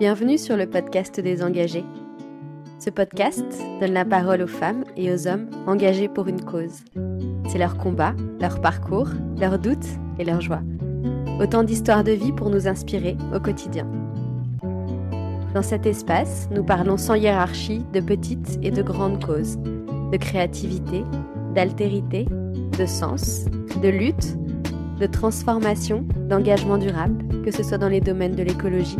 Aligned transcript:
Bienvenue 0.00 0.38
sur 0.38 0.56
le 0.56 0.66
podcast 0.66 1.20
des 1.20 1.42
engagés. 1.42 1.84
Ce 2.78 2.88
podcast 2.88 3.44
donne 3.82 3.92
la 3.92 4.06
parole 4.06 4.40
aux 4.40 4.46
femmes 4.46 4.82
et 4.96 5.12
aux 5.12 5.28
hommes 5.28 5.50
engagés 5.66 6.08
pour 6.08 6.26
une 6.26 6.42
cause. 6.42 6.78
C'est 7.50 7.58
leur 7.58 7.76
combat, 7.76 8.14
leur 8.40 8.62
parcours, 8.62 9.10
leurs 9.38 9.58
doutes 9.58 9.84
et 10.18 10.24
leurs 10.24 10.40
joies. 10.40 10.62
Autant 11.38 11.64
d'histoires 11.64 12.02
de 12.02 12.12
vie 12.12 12.32
pour 12.32 12.48
nous 12.48 12.66
inspirer 12.66 13.18
au 13.34 13.40
quotidien. 13.40 13.86
Dans 15.52 15.62
cet 15.62 15.84
espace, 15.84 16.48
nous 16.50 16.64
parlons 16.64 16.96
sans 16.96 17.16
hiérarchie 17.16 17.84
de 17.92 18.00
petites 18.00 18.58
et 18.62 18.70
de 18.70 18.80
grandes 18.80 19.22
causes, 19.22 19.58
de 19.58 20.16
créativité, 20.16 21.04
d'altérité, 21.54 22.24
de 22.78 22.86
sens, 22.86 23.44
de 23.82 23.90
lutte, 23.90 24.38
de 24.98 25.04
transformation, 25.04 26.06
d'engagement 26.26 26.78
durable, 26.78 27.22
que 27.44 27.50
ce 27.50 27.62
soit 27.62 27.76
dans 27.76 27.90
les 27.90 28.00
domaines 28.00 28.34
de 28.34 28.42
l'écologie, 28.42 28.96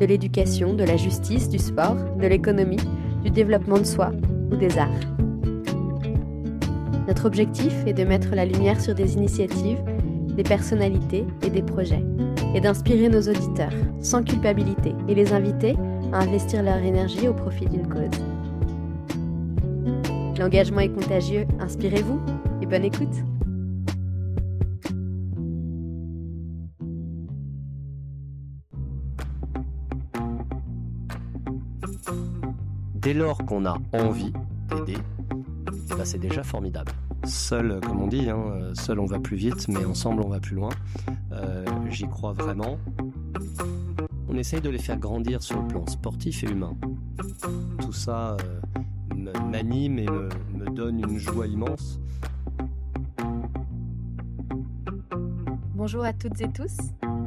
de 0.00 0.06
l'éducation, 0.06 0.74
de 0.74 0.84
la 0.84 0.96
justice, 0.96 1.48
du 1.48 1.58
sport, 1.58 1.96
de 2.20 2.26
l'économie, 2.26 2.80
du 3.22 3.30
développement 3.30 3.78
de 3.78 3.84
soi 3.84 4.12
ou 4.50 4.56
des 4.56 4.78
arts. 4.78 4.88
Notre 7.08 7.26
objectif 7.26 7.72
est 7.86 7.92
de 7.92 8.04
mettre 8.04 8.34
la 8.34 8.44
lumière 8.44 8.80
sur 8.80 8.94
des 8.94 9.14
initiatives, 9.14 9.78
des 10.36 10.42
personnalités 10.42 11.24
et 11.44 11.50
des 11.50 11.62
projets, 11.62 12.02
et 12.54 12.60
d'inspirer 12.60 13.08
nos 13.08 13.22
auditeurs, 13.22 13.72
sans 14.00 14.22
culpabilité, 14.22 14.92
et 15.08 15.14
les 15.14 15.32
inviter 15.32 15.76
à 16.12 16.20
investir 16.20 16.62
leur 16.62 16.78
énergie 16.78 17.28
au 17.28 17.32
profit 17.32 17.66
d'une 17.66 17.88
cause. 17.88 18.20
L'engagement 20.38 20.80
est 20.80 20.92
contagieux, 20.92 21.46
inspirez-vous 21.60 22.20
et 22.60 22.66
bonne 22.66 22.84
écoute 22.84 23.16
Dès 33.06 33.14
lors 33.14 33.38
qu'on 33.46 33.64
a 33.66 33.78
envie 33.92 34.32
d'aider, 34.68 34.98
bah, 35.90 36.04
c'est 36.04 36.18
déjà 36.18 36.42
formidable. 36.42 36.90
Seul, 37.24 37.80
comme 37.86 38.02
on 38.02 38.08
dit, 38.08 38.28
hein, 38.28 38.72
seul 38.74 38.98
on 38.98 39.04
va 39.04 39.20
plus 39.20 39.36
vite, 39.36 39.68
mais 39.68 39.84
ensemble 39.84 40.22
on 40.22 40.28
va 40.28 40.40
plus 40.40 40.56
loin. 40.56 40.70
Euh, 41.30 41.64
j'y 41.88 42.08
crois 42.08 42.32
vraiment. 42.32 42.80
On 44.28 44.36
essaye 44.36 44.60
de 44.60 44.70
les 44.70 44.80
faire 44.80 44.98
grandir 44.98 45.40
sur 45.40 45.62
le 45.62 45.68
plan 45.68 45.86
sportif 45.86 46.42
et 46.42 46.50
humain. 46.50 46.74
Tout 47.80 47.92
ça 47.92 48.36
euh, 48.40 49.32
m'anime 49.52 50.00
et 50.00 50.06
me, 50.06 50.68
donne 50.74 50.98
une 50.98 51.16
joie 51.16 51.46
immense. 51.46 52.00
Bonjour 55.76 56.02
à 56.02 56.12
toutes 56.12 56.40
et 56.40 56.50
tous. 56.50 56.76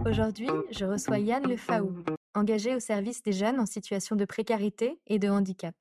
Aujourd'hui, 0.05 0.49
je 0.77 0.83
reçois 0.83 1.19
Yann 1.19 1.47
Le 1.47 1.55
Faou, 1.55 1.93
engagé 2.33 2.75
au 2.75 2.79
service 2.79 3.21
des 3.23 3.33
jeunes 3.33 3.59
en 3.59 3.65
situation 3.65 4.15
de 4.15 4.25
précarité 4.25 4.99
et 5.07 5.19
de 5.19 5.29
handicap. 5.29 5.75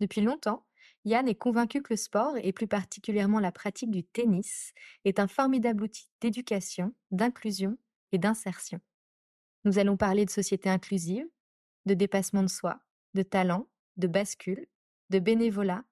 Depuis 0.00 0.20
longtemps, 0.20 0.66
Yann 1.04 1.28
est 1.28 1.34
convaincu 1.34 1.82
que 1.82 1.92
le 1.92 1.96
sport, 1.96 2.36
et 2.38 2.52
plus 2.52 2.66
particulièrement 2.66 3.40
la 3.40 3.52
pratique 3.52 3.90
du 3.90 4.04
tennis, 4.04 4.72
est 5.04 5.18
un 5.18 5.28
formidable 5.28 5.84
outil 5.84 6.08
d'éducation, 6.20 6.94
d'inclusion 7.10 7.76
et 8.12 8.18
d'insertion. 8.18 8.80
Nous 9.64 9.78
allons 9.78 9.96
parler 9.96 10.24
de 10.24 10.30
société 10.30 10.68
inclusive, 10.70 11.26
de 11.86 11.94
dépassement 11.94 12.42
de 12.42 12.48
soi, 12.48 12.80
de 13.12 13.22
talent, 13.22 13.68
de 13.96 14.06
bascule, 14.06 14.66
de 15.10 15.18
bénévolat 15.18 15.84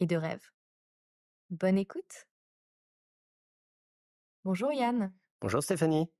et 0.00 0.06
de 0.06 0.16
rêve. 0.16 0.50
Bonne 1.50 1.78
écoute. 1.78 2.26
Bonjour 4.44 4.72
Yann. 4.72 5.12
Bonjour 5.40 5.62
Stéphanie. 5.62 6.10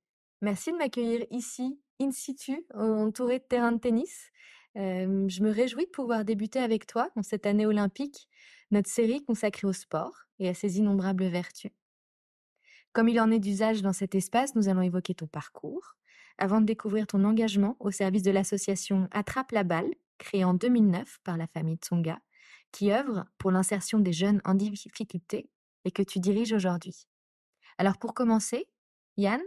Merci 0.41 0.71
de 0.71 0.77
m'accueillir 0.77 1.25
ici, 1.29 1.79
in 1.99 2.11
situ, 2.11 2.65
entouré 2.73 3.39
de 3.39 3.43
terrain 3.43 3.71
de 3.71 3.79
tennis. 3.79 4.31
je 4.75 5.43
me 5.43 5.51
réjouis 5.51 5.85
de 5.85 5.91
pouvoir 5.91 6.25
débuter 6.25 6.59
avec 6.59 6.87
toi 6.87 7.09
dans 7.15 7.23
cette 7.23 7.45
année 7.45 7.65
olympique 7.65 8.27
notre 8.71 8.89
série 8.89 9.23
consacrée 9.23 9.67
au 9.67 9.73
sport 9.73 10.13
et 10.39 10.47
à 10.47 10.53
ses 10.53 10.77
innombrables 10.77 11.27
vertus. 11.27 11.71
Comme 12.93 13.09
il 13.09 13.19
en 13.19 13.31
est 13.31 13.39
d'usage 13.39 13.81
dans 13.81 13.93
cet 13.93 14.15
espace, 14.15 14.55
nous 14.55 14.67
allons 14.67 14.81
évoquer 14.81 15.13
ton 15.13 15.27
parcours, 15.27 15.95
avant 16.37 16.61
de 16.61 16.65
découvrir 16.65 17.05
ton 17.05 17.23
engagement 17.23 17.75
au 17.79 17.91
service 17.91 18.23
de 18.23 18.31
l'association 18.31 19.07
Attrape 19.11 19.51
la 19.51 19.63
balle, 19.63 19.93
créée 20.17 20.43
en 20.43 20.53
2009 20.53 21.19
par 21.23 21.37
la 21.37 21.47
famille 21.47 21.77
Tsonga, 21.77 22.19
qui 22.71 22.91
œuvre 22.91 23.25
pour 23.37 23.51
l'insertion 23.51 23.99
des 23.99 24.13
jeunes 24.13 24.41
en 24.45 24.53
difficulté 24.53 25.49
et 25.85 25.91
que 25.91 26.03
tu 26.03 26.19
diriges 26.19 26.53
aujourd'hui. 26.53 27.07
Alors 27.77 27.97
pour 27.97 28.13
commencer, 28.13 28.67
Yann, 29.17 29.41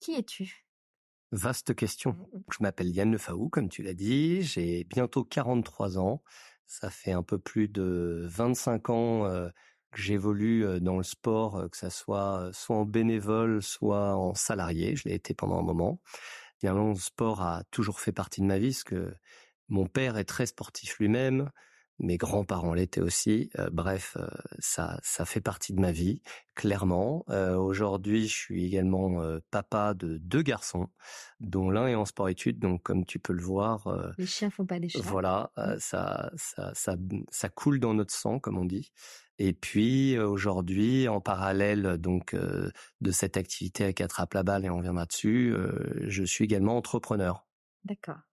qui 0.00 0.14
es-tu? 0.14 0.67
Vaste 1.30 1.74
question. 1.74 2.16
Je 2.50 2.56
m'appelle 2.60 2.88
Yann 2.88 3.12
Lefaou, 3.12 3.50
comme 3.50 3.68
tu 3.68 3.82
l'as 3.82 3.92
dit. 3.92 4.42
J'ai 4.42 4.84
bientôt 4.84 5.24
43 5.24 5.98
ans. 5.98 6.22
Ça 6.66 6.88
fait 6.88 7.12
un 7.12 7.22
peu 7.22 7.38
plus 7.38 7.68
de 7.68 8.26
25 8.30 8.90
ans 8.90 9.50
que 9.90 10.00
j'évolue 10.00 10.80
dans 10.80 10.96
le 10.96 11.02
sport, 11.02 11.68
que 11.70 11.76
ça 11.76 11.90
soit 11.90 12.48
soit 12.52 12.76
en 12.76 12.86
bénévole, 12.86 13.62
soit 13.62 14.16
en 14.16 14.34
salarié. 14.34 14.96
Je 14.96 15.06
l'ai 15.08 15.14
été 15.14 15.34
pendant 15.34 15.58
un 15.58 15.62
moment. 15.62 16.00
Bien, 16.62 16.74
le 16.74 16.94
sport 16.94 17.42
a 17.42 17.62
toujours 17.70 18.00
fait 18.00 18.12
partie 18.12 18.40
de 18.40 18.46
ma 18.46 18.58
vie, 18.58 18.70
parce 18.70 18.84
que 18.84 19.14
mon 19.68 19.86
père 19.86 20.16
est 20.16 20.24
très 20.24 20.46
sportif 20.46 20.98
lui-même 20.98 21.50
mes 21.98 22.16
grands-parents 22.16 22.74
l'étaient 22.74 23.00
aussi. 23.00 23.50
Euh, 23.58 23.70
bref, 23.70 24.16
euh, 24.18 24.26
ça, 24.58 24.98
ça 25.02 25.24
fait 25.24 25.40
partie 25.40 25.72
de 25.72 25.80
ma 25.80 25.92
vie, 25.92 26.22
clairement. 26.54 27.24
Euh, 27.28 27.56
aujourd'hui, 27.56 28.28
je 28.28 28.34
suis 28.34 28.66
également 28.66 29.20
papa 29.50 29.94
de 29.94 30.18
deux 30.18 30.42
garçons, 30.42 30.88
dont 31.40 31.70
l'un 31.70 31.88
est 31.88 31.94
en 31.94 32.04
sport-études. 32.04 32.58
Donc, 32.58 32.82
comme 32.82 33.04
tu 33.04 33.18
peux 33.18 33.32
le 33.32 33.42
voir, 33.42 34.12
les 34.18 34.26
chiens 34.26 34.50
font 34.50 34.66
pas 34.66 34.78
des 34.78 34.88
chats. 34.88 35.00
Voilà, 35.02 35.50
mmh. 35.56 35.62
ça, 35.78 36.30
ça, 36.36 36.72
ça, 36.74 36.96
ça 37.30 37.48
coule 37.48 37.80
dans 37.80 37.94
notre 37.94 38.14
sang, 38.14 38.38
comme 38.38 38.58
on 38.58 38.64
dit. 38.64 38.92
Et 39.40 39.52
puis 39.52 40.18
aujourd'hui, 40.18 41.06
en 41.06 41.20
parallèle 41.20 41.96
donc 41.98 42.34
de 42.34 43.10
cette 43.12 43.36
activité 43.36 43.84
avec 43.84 44.00
Attrape 44.00 44.34
la 44.34 44.42
balle 44.42 44.64
et 44.64 44.70
on 44.70 44.80
viendra 44.80 45.06
dessus, 45.06 45.54
je 46.02 46.24
suis 46.24 46.44
également 46.44 46.76
entrepreneur. 46.76 47.46
D'accord 47.84 48.27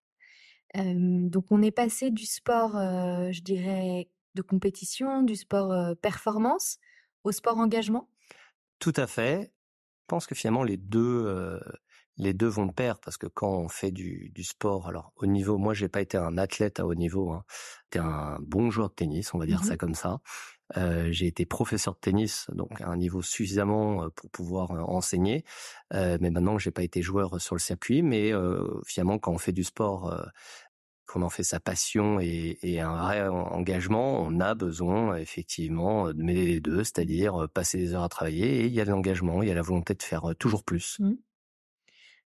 donc 0.75 1.46
on 1.52 1.62
est 1.62 1.72
passé 1.72 2.12
du 2.12 2.25
sport, 2.25 2.74
je 2.74 3.41
dirais, 3.41 4.09
de 4.36 4.41
compétition, 4.41 5.24
du 5.24 5.36
sport, 5.36 5.96
performance, 6.02 6.78
au 7.24 7.31
sport 7.31 7.58
engagement? 7.58 8.09
Tout 8.80 8.94
à 8.96 9.08
fait. 9.08 9.52
Je 10.02 10.08
pense 10.08 10.28
que 10.28 10.35
finalement 10.35 10.64
les 10.64 10.78
deux, 10.78 11.59
les 12.18 12.34
deux 12.34 12.47
vont 12.47 12.66
de 12.68 12.72
pair 12.74 13.00
parce 13.00 13.18
que 13.18 13.28
quand 13.28 13.50
on 13.50 13.68
fait 13.68 13.91
du 13.91 14.30
du 14.34 14.44
sport, 14.44 14.88
alors 14.88 15.14
au 15.16 15.25
niveau 15.25 15.58
moi 15.58 15.74
j'ai 15.74 15.90
pas 15.90 16.02
été 16.02 16.18
un 16.18 16.38
athlète 16.38 16.80
à 16.80 16.85
haut 16.85 16.94
niveau, 16.96 17.31
hein. 17.31 17.44
J'étais 17.85 18.06
un 18.06 18.38
bon 18.41 18.69
joueur 18.69 18.90
de 18.90 18.94
tennis, 18.96 19.34
on 19.34 19.40
va 19.40 19.46
dire 19.46 19.62
mmh 19.62 19.66
ça 19.66 19.78
comme 19.78 19.96
ça. 19.96 20.19
j'ai 21.09 21.28
été 21.28 21.46
professeur 21.46 21.94
de 21.96 22.00
tennis, 22.00 22.47
donc 22.53 22.81
à 22.81 22.88
un 22.90 22.97
niveau 22.97 23.22
suffisamment 23.22 24.09
pour 24.16 24.30
pouvoir 24.30 24.72
enseigner. 24.90 25.44
mais 25.91 26.30
maintenant, 26.30 26.58
j'ai 26.58 26.72
pas 26.72 26.84
été 26.84 27.02
joueur 27.02 27.40
sur 27.41 27.56
le 27.56 27.59
circuit. 27.59 28.02
Mais 28.03 28.31
finalement, 28.85 29.18
quand 29.19 29.31
on 29.31 29.38
fait 29.38 29.53
du 29.53 29.64
sport, 29.64 30.14
qu'on 31.07 31.21
en 31.21 31.29
fait 31.29 31.43
sa 31.43 31.59
passion 31.59 32.19
et, 32.19 32.57
et, 32.61 32.79
un 32.81 32.95
vrai 32.95 33.27
engagement, 33.27 34.21
on 34.21 34.39
a 34.39 34.55
besoin 34.55 35.16
effectivement 35.17 36.13
de 36.13 36.21
mêler 36.21 36.45
les 36.45 36.59
deux, 36.59 36.83
c'est-à-dire 36.83 37.47
passer 37.53 37.77
des 37.77 37.93
heures 37.93 38.03
à 38.03 38.09
travailler 38.09 38.61
et 38.61 38.66
il 38.66 38.73
y 38.73 38.81
a 38.81 38.85
l'engagement, 38.85 39.41
il 39.43 39.49
y 39.49 39.51
a 39.51 39.55
la 39.55 39.61
volonté 39.61 39.93
de 39.93 40.03
faire 40.03 40.33
toujours 40.39 40.63
plus. 40.63 40.97
Mmh. 40.99 41.13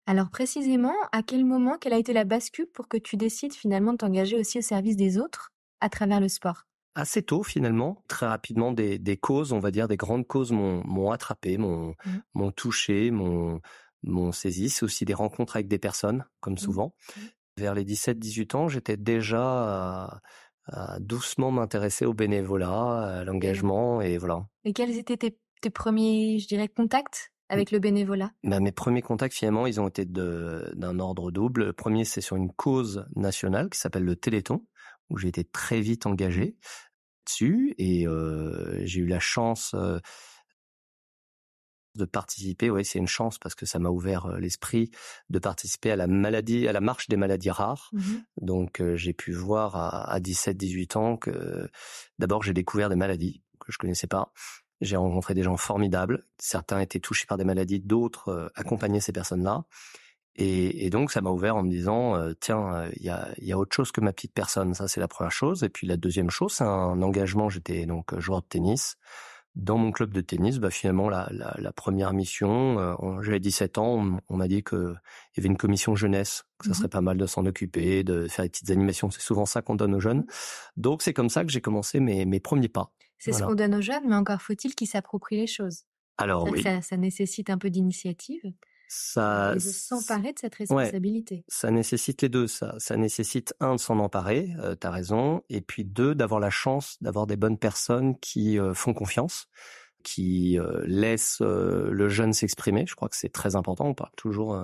Alors 0.09 0.31
précisément, 0.31 0.95
à 1.11 1.21
quel 1.21 1.45
moment, 1.45 1.77
quelle 1.77 1.93
a 1.93 1.99
été 1.99 2.13
la 2.13 2.23
bascule 2.23 2.65
pour 2.73 2.87
que 2.87 2.97
tu 2.97 3.15
décides 3.15 3.53
finalement 3.53 3.91
de 3.91 3.97
t'engager 3.97 4.39
aussi 4.39 4.57
au 4.57 4.61
service 4.61 4.95
des 4.95 5.19
autres 5.19 5.51
à 5.81 5.89
travers 5.89 6.19
le 6.19 6.27
sport? 6.27 6.65
Assez 6.95 7.21
tôt 7.21 7.43
finalement, 7.43 8.03
très 8.07 8.25
rapidement, 8.25 8.71
des, 8.71 8.97
des, 8.97 9.17
causes, 9.17 9.53
on 9.53 9.59
va 9.59 9.69
dire 9.69 9.87
des 9.87 9.97
grandes 9.97 10.25
causes 10.25 10.51
m'ont 10.51 11.11
attrapé, 11.11 11.59
m'ont 11.59 11.95
mmh. 12.33 12.51
touché, 12.55 13.11
m'ont 13.11 14.31
saisi. 14.31 14.71
C'est 14.71 14.83
aussi 14.83 15.05
des 15.05 15.13
rencontres 15.13 15.57
avec 15.57 15.67
des 15.67 15.77
personnes, 15.77 16.25
comme 16.39 16.53
mmh. 16.53 16.89
Vers 17.59 17.73
les 17.73 17.83
17-18 17.83 18.55
ans, 18.55 18.67
j'étais 18.69 18.95
déjà 18.95 20.21
à, 20.71 20.99
doucement 20.99 21.51
m'intéresser 21.51 22.05
au 22.05 22.13
bénévolat, 22.13 23.19
à 23.19 23.23
l'engagement 23.23 24.01
et 24.01 24.17
voilà. 24.17 24.45
Et 24.63 24.73
quels 24.73 24.97
étaient 24.97 25.17
tes, 25.17 25.69
premiers, 25.69 26.39
je 26.39 26.47
dirais, 26.47 26.67
contacts 26.69 27.33
avec 27.49 27.71
le 27.71 27.79
bénévolat? 27.79 28.31
Bah, 28.43 28.59
Mes 28.59 28.71
premiers 28.71 29.01
contacts, 29.01 29.35
finalement, 29.35 29.67
ils 29.67 29.81
ont 29.81 29.87
été 29.87 30.05
d'un 30.05 30.99
ordre 30.99 31.31
double. 31.31 31.65
Le 31.65 31.73
premier, 31.73 32.05
c'est 32.05 32.21
sur 32.21 32.35
une 32.37 32.51
cause 32.53 33.05
nationale 33.15 33.69
qui 33.69 33.79
s'appelle 33.79 34.05
le 34.05 34.15
Téléthon, 34.15 34.65
où 35.09 35.17
j'ai 35.17 35.27
été 35.27 35.43
très 35.43 35.81
vite 35.81 36.05
engagé 36.05 36.55
dessus 37.25 37.75
et 37.77 38.05
j'ai 38.85 39.01
eu 39.01 39.07
la 39.07 39.19
chance 39.19 39.75
de 41.99 42.05
participer. 42.05 42.69
Oui, 42.69 42.83
c'est 42.85 42.99
une 42.99 43.07
chance 43.07 43.37
parce 43.37 43.55
que 43.55 43.65
ça 43.65 43.79
m'a 43.79 43.89
ouvert 43.89 44.27
l'esprit 44.37 44.91
de 45.29 45.39
participer 45.39 45.91
à 45.91 45.95
la 45.95 46.07
maladie, 46.07 46.67
à 46.67 46.73
la 46.73 46.81
marche 46.81 47.07
des 47.07 47.17
maladies 47.17 47.51
rares. 47.51 47.89
Mmh 47.93 48.01
Donc 48.41 48.81
j'ai 48.95 49.13
pu 49.13 49.31
voir 49.31 49.75
à, 49.75 50.19
17-18 50.19 50.97
ans 50.97 51.17
que 51.17 51.69
d'abord 52.17 52.43
j'ai 52.43 52.53
découvert 52.53 52.89
des 52.89 52.95
maladies 52.95 53.41
que 53.59 53.71
je 53.71 53.77
connaissais 53.77 54.07
pas. 54.07 54.31
J'ai 54.81 54.95
rencontré 54.95 55.33
des 55.33 55.43
gens 55.43 55.57
formidables. 55.57 56.25
Certains 56.37 56.79
étaient 56.79 57.01
touchés 57.01 57.25
par 57.27 57.37
des 57.37 57.43
maladies, 57.43 57.79
d'autres 57.79 58.51
accompagnaient 58.55 59.01
ces 59.01 59.11
personnes-là. 59.11 59.65
Et, 60.41 60.89
donc 60.89 61.11
ça 61.11 61.19
m'a 61.21 61.31
ouvert 61.31 61.57
en 61.57 61.63
me 61.63 61.69
disant 61.69 62.15
tiens 62.39 62.89
il 62.95 63.03
y 63.03 63.09
a, 63.09 63.27
y 63.39 63.51
a 63.51 63.57
autre 63.57 63.75
chose 63.75 63.91
que 63.91 63.99
ma 63.99 64.13
petite 64.13 64.33
personne 64.33 64.73
ça 64.73 64.87
c'est 64.87 65.01
la 65.01 65.09
première 65.09 65.33
chose 65.33 65.63
et 65.63 65.69
puis 65.69 65.85
la 65.85 65.97
deuxième 65.97 66.29
chose 66.29 66.53
c'est 66.53 66.63
un 66.63 67.01
engagement 67.01 67.49
j'étais 67.49 67.85
donc 67.85 68.17
joueur 68.19 68.41
de 68.41 68.47
tennis 68.47 68.95
dans 69.55 69.77
mon 69.77 69.91
club 69.91 70.13
de 70.13 70.21
tennis, 70.21 70.59
bah 70.59 70.69
finalement 70.69 71.09
la, 71.09 71.27
la, 71.31 71.55
la 71.57 71.71
première 71.71 72.13
mission, 72.13 72.79
euh, 72.79 73.21
j'avais 73.21 73.39
17 73.39 73.77
ans, 73.77 74.19
on, 74.29 74.37
m'a 74.37 74.47
dit 74.47 74.63
que 74.63 74.93
il 75.33 75.37
y 75.37 75.39
avait 75.39 75.47
une 75.49 75.57
commission 75.57 75.95
jeunesse, 75.95 76.45
que 76.59 76.65
ça 76.65 76.71
mmh 76.71 76.73
serait 76.75 76.89
pas 76.89 77.01
mal 77.01 77.17
de 77.17 77.25
s'en 77.25 77.45
occuper, 77.45 78.03
de 78.03 78.27
faire 78.27 78.43
des 78.45 78.49
petites 78.49 78.69
animations. 78.69 79.09
C'est 79.11 79.21
souvent 79.21 79.45
ça 79.45 79.61
qu'on 79.61 79.75
donne 79.75 79.95
aux 79.95 79.99
jeunes. 79.99 80.25
Donc 80.77 81.01
c'est 81.01 81.13
comme 81.13 81.29
ça 81.29 81.43
que 81.43 81.51
j'ai 81.51 81.61
commencé 81.61 81.99
mes, 81.99 82.25
mes 82.25 82.39
premiers 82.39 82.69
pas. 82.69 82.93
C'est 83.17 83.33
ce 83.33 83.43
qu'on 83.43 83.55
donne 83.55 83.75
aux 83.75 83.81
jeunes, 83.81 84.07
mais 84.07 84.15
encore 84.15 84.41
faut-il 84.41 84.75
qu'ils 84.75 84.87
s'approprient 84.87 85.37
les 85.37 85.47
choses. 85.47 85.83
Alors 86.17 86.43
oui. 86.49 86.61
Ça, 86.61 86.81
ça 86.81 86.97
nécessite 86.97 87.49
un 87.49 87.57
peu 87.57 87.69
d'initiative 87.69 88.41
ça 88.89 89.51
et 89.51 89.55
de 89.55 89.59
s'emparer 89.59 90.33
de 90.33 90.39
cette 90.39 90.55
responsabilité. 90.55 91.45
ça 91.47 91.71
nécessite 91.71 92.21
les 92.21 92.29
deux. 92.29 92.47
Ça, 92.47 92.75
ça 92.79 92.97
nécessite 92.97 93.53
un 93.59 93.75
de 93.75 93.79
s'en 93.79 93.99
emparer, 93.99 94.49
euh, 94.59 94.75
t'as 94.75 94.89
raison, 94.89 95.43
et 95.49 95.61
puis 95.61 95.85
deux 95.85 96.15
d'avoir 96.15 96.39
la 96.39 96.49
chance 96.49 96.97
d'avoir 97.01 97.27
des 97.27 97.37
bonnes 97.37 97.57
personnes 97.57 98.17
qui 98.19 98.59
euh, 98.59 98.73
font 98.73 98.93
confiance, 98.93 99.47
qui 100.03 100.59
euh, 100.59 100.81
laissent 100.85 101.41
euh, 101.41 101.89
le 101.91 102.09
jeune 102.09 102.33
s'exprimer. 102.33 102.85
Je 102.87 102.95
crois 102.95 103.09
que 103.09 103.15
c'est 103.15 103.31
très 103.31 103.55
important. 103.55 103.85
On 103.85 103.93
parle 103.93 104.11
toujours 104.15 104.59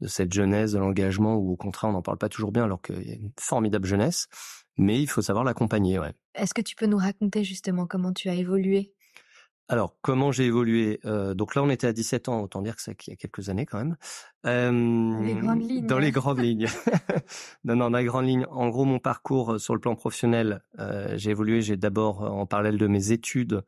de 0.00 0.08
cette 0.08 0.32
jeunesse, 0.32 0.72
de 0.72 0.78
l'engagement, 0.78 1.36
ou 1.36 1.52
au 1.52 1.56
contraire 1.56 1.90
on 1.90 1.94
n'en 1.94 2.02
parle 2.02 2.18
pas 2.18 2.28
toujours 2.28 2.52
bien, 2.52 2.64
alors 2.64 2.82
qu'il 2.82 3.02
y 3.06 3.12
a 3.12 3.14
une 3.14 3.32
formidable 3.38 3.86
jeunesse. 3.86 4.28
Mais 4.76 5.00
il 5.00 5.06
faut 5.06 5.22
savoir 5.22 5.44
l'accompagner. 5.44 5.98
Ouais. 5.98 6.12
Est-ce 6.34 6.52
que 6.52 6.62
tu 6.62 6.74
peux 6.74 6.86
nous 6.86 6.98
raconter 6.98 7.44
justement 7.44 7.86
comment 7.86 8.12
tu 8.12 8.28
as 8.28 8.34
évolué 8.34 8.92
alors, 9.68 9.96
comment 10.02 10.30
j'ai 10.30 10.44
évolué 10.44 11.00
euh, 11.06 11.32
Donc 11.32 11.54
là, 11.54 11.62
on 11.62 11.70
était 11.70 11.86
à 11.86 11.94
17 11.94 12.28
ans, 12.28 12.42
autant 12.42 12.60
dire 12.60 12.76
que 12.76 12.82
c'est 12.82 12.94
qu'il 12.94 13.12
y 13.12 13.14
a 13.14 13.16
quelques 13.16 13.48
années 13.48 13.64
quand 13.64 13.78
même. 13.78 13.96
Euh, 14.44 14.70
dans 14.70 15.22
les 15.22 15.34
grandes 15.34 15.62
lignes. 15.62 15.86
Dans 15.86 15.98
les 15.98 16.10
grandes 16.10 16.38
lignes. 16.44 16.66
non, 17.64 17.74
non, 17.76 17.90
dans 17.90 17.98
les 17.98 18.04
grandes 18.04 18.26
lignes. 18.26 18.46
En 18.50 18.68
gros, 18.68 18.84
mon 18.84 18.98
parcours 18.98 19.54
euh, 19.54 19.58
sur 19.58 19.74
le 19.74 19.80
plan 19.80 19.94
professionnel, 19.96 20.62
euh, 20.78 21.14
j'ai 21.16 21.30
évolué. 21.30 21.62
J'ai 21.62 21.78
d'abord, 21.78 22.20
en 22.20 22.44
parallèle 22.44 22.76
de 22.76 22.86
mes 22.86 23.12
études, 23.12 23.62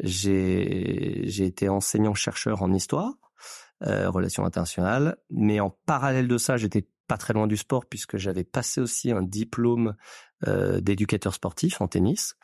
j'ai 0.00 1.22
j'ai 1.24 1.46
été 1.46 1.68
enseignant-chercheur 1.68 2.62
en 2.62 2.72
histoire, 2.72 3.14
euh, 3.86 4.10
relations 4.10 4.44
internationales. 4.44 5.16
Mais 5.30 5.60
en 5.60 5.70
parallèle 5.86 6.26
de 6.26 6.38
ça, 6.38 6.56
j'étais 6.56 6.88
pas 7.06 7.16
très 7.16 7.34
loin 7.34 7.46
du 7.46 7.56
sport 7.56 7.86
puisque 7.86 8.16
j'avais 8.16 8.44
passé 8.44 8.80
aussi 8.80 9.12
un 9.12 9.22
diplôme 9.22 9.94
euh, 10.46 10.80
d'éducateur 10.80 11.34
sportif 11.34 11.80
en 11.80 11.88
tennis. 11.88 12.36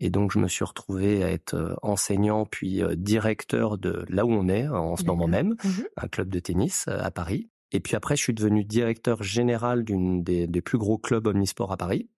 Et 0.00 0.10
donc, 0.10 0.32
je 0.32 0.38
me 0.38 0.48
suis 0.48 0.64
retrouvé 0.64 1.22
à 1.24 1.30
être 1.30 1.54
euh, 1.54 1.74
enseignant 1.82 2.44
puis 2.44 2.82
euh, 2.82 2.94
directeur 2.96 3.78
de 3.78 4.04
là 4.08 4.26
où 4.26 4.30
on 4.30 4.48
est 4.48 4.68
en 4.68 4.96
ce 4.96 5.04
moment 5.04 5.26
même, 5.26 5.56
mmh 5.62 5.68
un 5.96 6.08
club 6.08 6.28
de 6.28 6.38
tennis 6.38 6.86
euh, 6.88 6.98
à 7.00 7.10
Paris. 7.10 7.50
Et 7.72 7.80
puis 7.80 7.96
après, 7.96 8.16
je 8.16 8.22
suis 8.22 8.34
devenu 8.34 8.64
directeur 8.64 9.22
général 9.22 9.84
d'une 9.84 10.22
des, 10.22 10.46
des, 10.46 10.60
plus 10.60 10.78
gros 10.78 10.98
clubs 10.98 11.26
omnisport 11.26 11.72
à 11.72 11.76
Paris. 11.76 12.08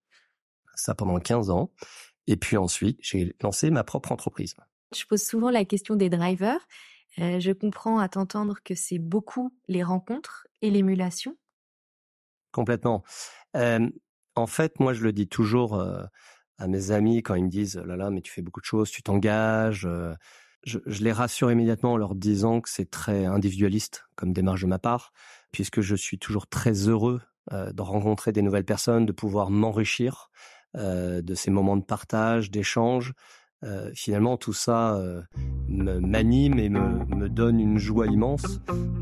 Ça 0.75 0.94
pendant 0.94 1.19
15 1.19 1.50
ans. 1.50 1.70
Et 2.26 2.36
puis 2.36 2.56
ensuite, 2.56 2.98
j'ai 3.00 3.34
lancé 3.42 3.70
ma 3.70 3.84
propre 3.84 4.12
entreprise. 4.12 4.54
Je 4.94 5.04
pose 5.04 5.22
souvent 5.22 5.50
la 5.50 5.64
question 5.64 5.96
des 5.96 6.10
drivers. 6.10 6.60
Euh, 7.19 7.40
je 7.40 7.52
comprends 7.52 7.98
à 7.98 8.08
t'entendre 8.08 8.58
que 8.62 8.74
c'est 8.74 8.98
beaucoup 8.98 9.52
les 9.66 9.82
rencontres 9.82 10.46
et 10.60 10.70
l'émulation. 10.70 11.36
Complètement. 12.52 13.02
Euh, 13.56 13.88
en 14.34 14.46
fait, 14.46 14.78
moi, 14.78 14.92
je 14.92 15.02
le 15.02 15.12
dis 15.12 15.26
toujours 15.26 15.82
à 16.58 16.66
mes 16.66 16.90
amis 16.90 17.22
quand 17.22 17.34
ils 17.34 17.44
me 17.44 17.50
disent 17.50 17.76
là 17.76 17.96
là 17.96 18.10
mais 18.10 18.20
tu 18.20 18.32
fais 18.32 18.43
beaucoup 18.43 18.60
de 18.60 18.66
choses, 18.66 18.90
tu 18.90 19.02
t'engages. 19.02 19.88
Je, 20.64 20.78
je, 20.84 21.02
les 21.02 21.12
rassure 21.12 21.50
immédiatement 21.50 21.93
en 21.93 21.96
leur 21.96 22.14
disant 22.14 22.60
que 22.60 22.69
c'est 22.69 22.90
très 22.90 23.25
individualiste 23.25 24.06
comme 24.16 24.32
démarche 24.32 24.62
de 24.62 24.66
ma 24.66 24.78
part, 24.78 25.12
puisque 25.52 25.81
je 25.81 25.94
suis 25.94 26.19
toujours 26.19 26.46
très 26.46 26.72
heureux 26.88 27.20
euh, 27.52 27.72
de 27.72 27.82
rencontrer 27.82 28.32
des 28.32 28.43
nouvelles 28.43 28.64
personnes, 28.64 29.06
de 29.06 29.12
pouvoir 29.12 29.50
m'enrichir 29.50 30.31
euh, 30.76 31.22
de 31.22 31.34
ces 31.34 31.50
moments 31.50 31.76
de 31.76 31.84
partage, 31.84 32.50
d'échange. 32.50 33.14
Euh, 33.64 33.90
finalement, 33.93 34.37
tout 34.37 34.52
ça 34.52 34.94
euh, 34.94 35.22
m'anime 35.69 36.60
et 36.60 36.69
me, 36.69 37.05
me, 37.16 37.28
donne 37.28 37.58
une 37.58 37.76
joie 37.76 38.06
immense 38.06 38.60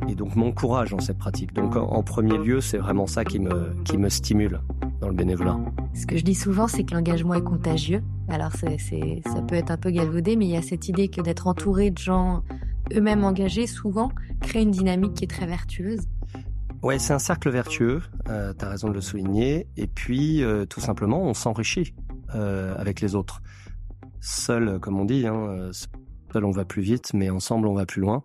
et 0.09 0.15
donc 0.15 0.35
m'encourage 0.35 0.93
dans 0.93 0.99
cette 0.99 1.19
pratique. 1.19 1.53
Donc, 1.53 1.77
en, 1.77 1.83
en 1.83 2.03
premier 2.03 2.39
lieu, 2.39 2.63
c'est 2.63 2.79
vraiment 2.79 3.07
ça 3.07 3.25
qui 3.27 3.39
me, 3.39 3.75
qui 3.85 3.99
me 3.99 4.09
stimule 4.09 4.63
dans 5.03 5.09
le 5.09 5.15
bénévolat. 5.15 5.59
Ce 5.93 6.07
que 6.07 6.17
je 6.17 6.25
dis 6.25 6.35
souvent, 6.35 6.69
c'est 6.69 6.85
que 6.85 6.95
l'engagement 6.95 7.35
est 7.35 7.45
contagieux. 7.45 8.03
Alors, 8.29 8.53
c'est, 8.53 8.79
c'est, 8.79 9.21
ça 9.27 9.43
peut 9.43 9.57
être 9.57 9.71
un 9.71 9.77
peu 9.77 9.91
galvaudé, 9.91 10.37
mais 10.37 10.47
il 10.47 10.53
y 10.53 10.57
a 10.57 10.63
cette 10.63 10.89
idée 10.89 11.09
que 11.09 11.21
d'être 11.21 11.49
entouré 11.49 11.91
de 11.91 11.99
gens 11.99 12.43
eux-mêmes 12.95 13.25
engagés, 13.25 13.67
souvent, 13.67 14.11
crée 14.41 14.63
une 14.63 14.71
dynamique 14.71 15.13
qui 15.15 15.25
est 15.25 15.31
très 15.31 15.47
vertueuse. 15.47 16.01
Ouais, 16.83 16.99
c'est 16.99 17.13
un 17.13 17.19
cercle 17.19 17.51
vertueux, 17.51 18.01
euh, 18.29 18.55
tu 18.59 18.65
as 18.65 18.71
raison 18.71 18.89
de 18.89 18.95
le 18.95 19.01
souligner. 19.03 19.67
Et 19.77 19.87
puis, 19.87 20.43
euh, 20.43 20.65
tout 20.65 20.81
simplement, 20.81 21.23
on 21.23 21.35
s'enrichit 21.35 21.95
avec 22.29 23.01
les 23.01 23.15
autres. 23.15 23.41
Seul, 24.21 24.81
comme 24.81 24.99
on 24.99 25.05
dit, 25.05 25.27
hein, 25.27 25.49
euh, 25.49 25.73
seul 26.33 26.45
on 26.45 26.51
va 26.51 26.65
plus 26.65 26.83
vite, 26.83 27.15
mais 27.15 27.31
ensemble 27.31 27.69
on 27.69 27.75
va 27.75 27.87
plus 27.87 28.01
loin. 28.01 28.25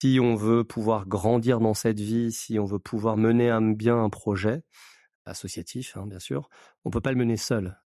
Si 0.00 0.18
on 0.20 0.34
veut 0.34 0.64
pouvoir 0.64 1.06
grandir 1.06 1.60
dans 1.60 1.74
cette 1.74 2.00
vie, 2.00 2.32
si 2.32 2.58
on 2.58 2.64
veut 2.64 2.78
pouvoir 2.78 3.16
mener 3.16 3.56
bien 3.74 4.02
un 4.02 4.10
projet 4.10 4.62
associatif, 5.26 5.96
hein, 5.96 6.06
bien 6.06 6.18
sûr, 6.18 6.48
on 6.84 6.90
peut 6.90 7.00
pas 7.00 7.12
le 7.12 7.18
mener 7.18 7.36
seul. 7.36 7.78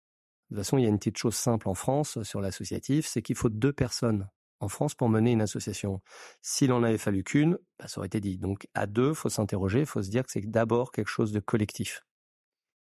De 0.50 0.56
toute 0.56 0.64
façon, 0.64 0.78
il 0.78 0.82
y 0.82 0.86
a 0.86 0.90
une 0.90 0.98
petite 0.98 1.18
chose 1.18 1.34
simple 1.34 1.68
en 1.68 1.74
France 1.74 2.22
sur 2.22 2.40
l'associatif, 2.40 3.06
c'est 3.06 3.22
qu'il 3.22 3.34
faut 3.34 3.48
deux 3.48 3.72
personnes 3.72 4.28
en 4.60 4.68
France 4.68 4.94
pour 4.94 5.08
mener 5.08 5.32
une 5.32 5.42
association. 5.42 6.00
S'il 6.42 6.72
en 6.72 6.82
avait 6.82 6.98
fallu 6.98 7.24
qu'une, 7.24 7.58
bah, 7.78 7.88
ça 7.88 7.98
aurait 7.98 8.06
été 8.06 8.20
dit. 8.20 8.38
Donc 8.38 8.68
à 8.74 8.86
deux, 8.86 9.14
faut 9.14 9.28
s'interroger, 9.28 9.84
faut 9.84 10.02
se 10.02 10.10
dire 10.10 10.22
que 10.22 10.30
c'est 10.30 10.48
d'abord 10.48 10.92
quelque 10.92 11.08
chose 11.08 11.32
de 11.32 11.40
collectif. 11.40 12.02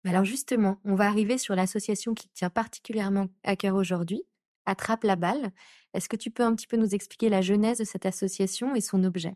Alors 0.04 0.26
justement, 0.26 0.80
on 0.84 0.96
va 0.96 1.08
arriver 1.08 1.38
sur 1.38 1.56
l'association 1.56 2.14
qui 2.14 2.28
tient 2.30 2.50
particulièrement 2.50 3.28
à 3.44 3.56
cœur 3.56 3.76
aujourd'hui, 3.76 4.24
Attrape 4.66 5.04
la 5.04 5.16
balle. 5.16 5.52
Est-ce 5.94 6.08
que 6.08 6.16
tu 6.16 6.32
peux 6.32 6.44
un 6.44 6.56
petit 6.56 6.68
peu 6.68 6.78
nous 6.78 6.94
expliquer 6.94 7.30
la 7.30 7.42
genèse 7.42 7.80
de 7.80 7.84
cette 7.84 8.06
association 8.06 8.76
et 8.76 8.82
son 8.82 9.04
objet? 9.04 9.36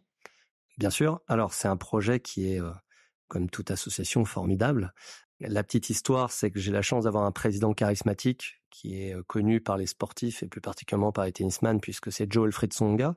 Bien 0.78 0.90
sûr. 0.90 1.22
Alors 1.28 1.54
c'est 1.54 1.68
un 1.68 1.78
projet 1.78 2.20
qui 2.20 2.54
est, 2.54 2.62
euh, 2.62 2.72
comme 3.28 3.50
toute 3.50 3.72
association, 3.72 4.26
formidable. 4.26 4.94
La 5.40 5.64
petite 5.64 5.90
histoire, 5.90 6.32
c'est 6.32 6.52
que 6.52 6.60
j'ai 6.60 6.72
la 6.72 6.82
chance 6.82 7.04
d'avoir 7.04 7.26
un 7.26 7.32
président 7.32 7.74
charismatique 7.74 8.62
qui 8.70 9.02
est 9.02 9.16
euh, 9.16 9.24
connu 9.24 9.62
par 9.62 9.78
les 9.78 9.88
sportifs 9.88 10.44
et 10.44 10.48
plus 10.48 10.62
particulièrement 10.62 11.12
par 11.12 11.26
les 11.26 11.32
tennisman, 11.32 11.80
puisque 11.80 12.12
c'est 12.12 12.32
Joe 12.32 12.46
Alfred 12.46 12.74
Songa, 12.74 13.16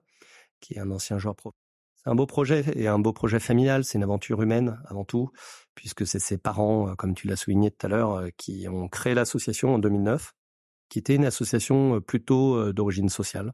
qui 0.61 0.75
est 0.75 0.81
un 0.81 0.91
ancien 0.91 1.19
joueur 1.19 1.37
pro. 1.37 1.53
C'est 1.95 2.11
un 2.11 2.15
beau 2.15 2.27
projet 2.27 2.65
et 2.75 2.87
un 2.87 2.99
beau 2.99 3.13
projet 3.13 3.41
familial. 3.41 3.85
C'est 3.85 3.99
une 3.99 4.05
aventure 4.05 4.41
humaine 4.41 4.81
avant 4.87 5.05
tout, 5.05 5.31
puisque 5.75 6.07
c'est 6.07 6.21
ses 6.21 6.39
parents, 6.39 6.91
euh, 6.91 6.95
comme 6.95 7.15
tu 7.15 7.29
l'as 7.29 7.37
souligné 7.37 7.71
tout 7.71 7.87
à 7.87 7.89
l'heure, 7.89 8.25
qui 8.37 8.67
ont 8.69 8.89
créé 8.89 9.15
l'association 9.15 9.75
en 9.75 9.79
2009 9.79 10.35
qui 10.89 10.99
était 10.99 11.15
une 11.15 11.25
association 11.25 12.01
plutôt 12.01 12.73
d'origine 12.73 13.09
sociale, 13.09 13.53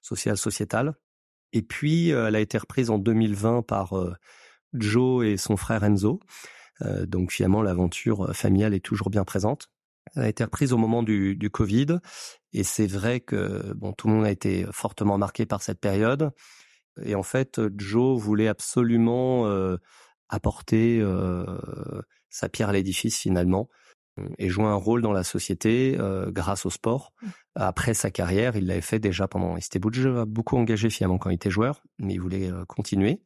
sociale, 0.00 0.36
sociétale. 0.36 0.94
Et 1.52 1.62
puis, 1.62 2.10
elle 2.10 2.34
a 2.34 2.40
été 2.40 2.58
reprise 2.58 2.90
en 2.90 2.98
2020 2.98 3.62
par 3.62 3.94
Joe 4.72 5.26
et 5.26 5.36
son 5.36 5.56
frère 5.56 5.84
Enzo. 5.84 6.20
donc, 7.06 7.32
finalement, 7.32 7.62
l'aventure 7.62 8.34
familiale 8.34 8.74
est 8.74 8.84
toujours 8.84 9.10
bien 9.10 9.24
présente. 9.24 9.68
Elle 10.14 10.22
a 10.22 10.28
été 10.28 10.44
reprise 10.44 10.72
au 10.72 10.78
moment 10.78 11.02
du, 11.02 11.50
Covid, 11.52 11.98
et 12.52 12.62
c'est 12.62 12.86
vrai 12.86 13.20
que 13.20 13.72
bon, 13.74 13.92
tout 13.92 14.08
le 14.08 14.14
monde 14.14 14.24
a 14.24 14.30
été 14.30 14.66
fortement 14.72 15.18
marqué 15.18 15.46
par 15.46 15.62
cette 15.62 15.80
période. 15.80 16.30
Et 17.02 17.14
en 17.14 17.22
fait, 17.22 17.60
Joe 17.76 18.20
voulait 18.20 18.48
absolument 18.48 19.46
apporter 20.28 21.02
sa 22.30 22.48
pierre 22.48 22.70
à 22.70 22.72
l'édifice 22.72 23.18
finalement 23.18 23.68
et 24.38 24.48
jouer 24.48 24.66
un 24.66 24.74
rôle 24.74 25.02
dans 25.02 25.12
la 25.12 25.24
société 25.24 25.96
euh, 25.98 26.30
grâce 26.30 26.66
au 26.66 26.70
sport. 26.70 27.12
Mmh. 27.20 27.28
Après 27.56 27.94
sa 27.94 28.10
carrière, 28.10 28.56
il 28.56 28.66
l'avait 28.66 28.80
fait 28.80 28.98
déjà 28.98 29.26
pendant. 29.28 29.56
Il 29.56 29.62
s'était 29.62 29.78
beaucoup 29.78 30.56
engagé 30.56 30.90
finalement 30.90 31.18
quand 31.18 31.30
il 31.30 31.34
était 31.34 31.50
joueur, 31.50 31.82
mais 31.98 32.14
il 32.14 32.20
voulait 32.20 32.50
euh, 32.50 32.64
continuer. 32.66 33.20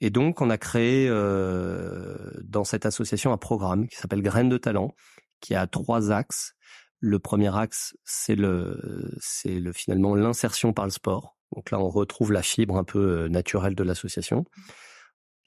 Et 0.00 0.10
donc, 0.10 0.40
on 0.40 0.48
a 0.48 0.56
créé 0.56 1.08
euh, 1.08 2.16
dans 2.42 2.64
cette 2.64 2.86
association 2.86 3.32
un 3.32 3.36
programme 3.36 3.86
qui 3.86 3.96
s'appelle 3.96 4.22
Graines 4.22 4.48
de 4.48 4.56
talent, 4.56 4.94
qui 5.40 5.54
a 5.54 5.66
trois 5.66 6.10
axes. 6.10 6.54
Le 7.00 7.18
premier 7.18 7.54
axe, 7.54 7.96
c'est 8.04 8.36
le, 8.36 9.14
c'est 9.20 9.58
le 9.58 9.72
finalement 9.72 10.14
l'insertion 10.14 10.72
par 10.72 10.86
le 10.86 10.90
sport. 10.90 11.36
Donc 11.54 11.70
là, 11.70 11.78
on 11.78 11.88
retrouve 11.88 12.32
la 12.32 12.42
fibre 12.42 12.76
un 12.76 12.84
peu 12.84 13.28
naturelle 13.28 13.74
de 13.74 13.82
l'association. 13.82 14.44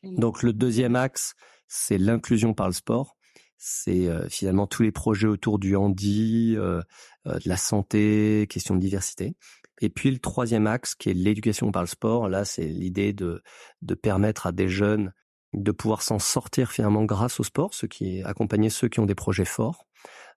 Mmh. 0.04 0.20
Donc 0.20 0.44
le 0.44 0.54
deuxième 0.54 0.96
axe, 0.96 1.34
c'est 1.68 1.98
l'inclusion 1.98 2.54
par 2.54 2.68
le 2.68 2.74
sport 2.74 3.16
c'est 3.66 4.10
euh, 4.10 4.28
finalement 4.28 4.68
tous 4.68 4.84
les 4.84 4.92
projets 4.92 5.28
autour 5.28 5.58
du 5.58 5.78
handi, 5.78 6.56
euh, 6.58 6.82
euh, 7.28 7.36
de 7.36 7.48
la 7.48 7.56
santé, 7.56 8.46
question 8.50 8.76
de 8.76 8.82
diversité. 8.82 9.38
Et 9.80 9.90
puis 9.90 10.12
le 10.12 10.20
troisième 10.20 10.68
axe 10.68 10.96
qui 10.96 11.10
est 11.10 11.14
l'éducation 11.14 11.72
par 11.72 11.82
le 11.82 11.88
sport, 11.88 12.28
là 12.28 12.44
c'est 12.44 12.66
l'idée 12.66 13.14
de, 13.14 13.42
de 13.82 13.96
permettre 13.96 14.48
à 14.48 14.52
des 14.52 14.68
jeunes 14.68 15.14
de 15.54 15.72
pouvoir 15.72 16.02
s'en 16.02 16.20
sortir 16.20 16.74
finalement 16.74 17.06
grâce 17.06 17.40
au 17.40 17.44
sport, 17.44 17.74
ce 17.74 17.86
qui 17.86 18.22
accompagner 18.24 18.70
ceux 18.70 18.90
qui 18.90 19.00
ont 19.00 19.06
des 19.06 19.16
projets 19.16 19.46
forts 19.46 19.88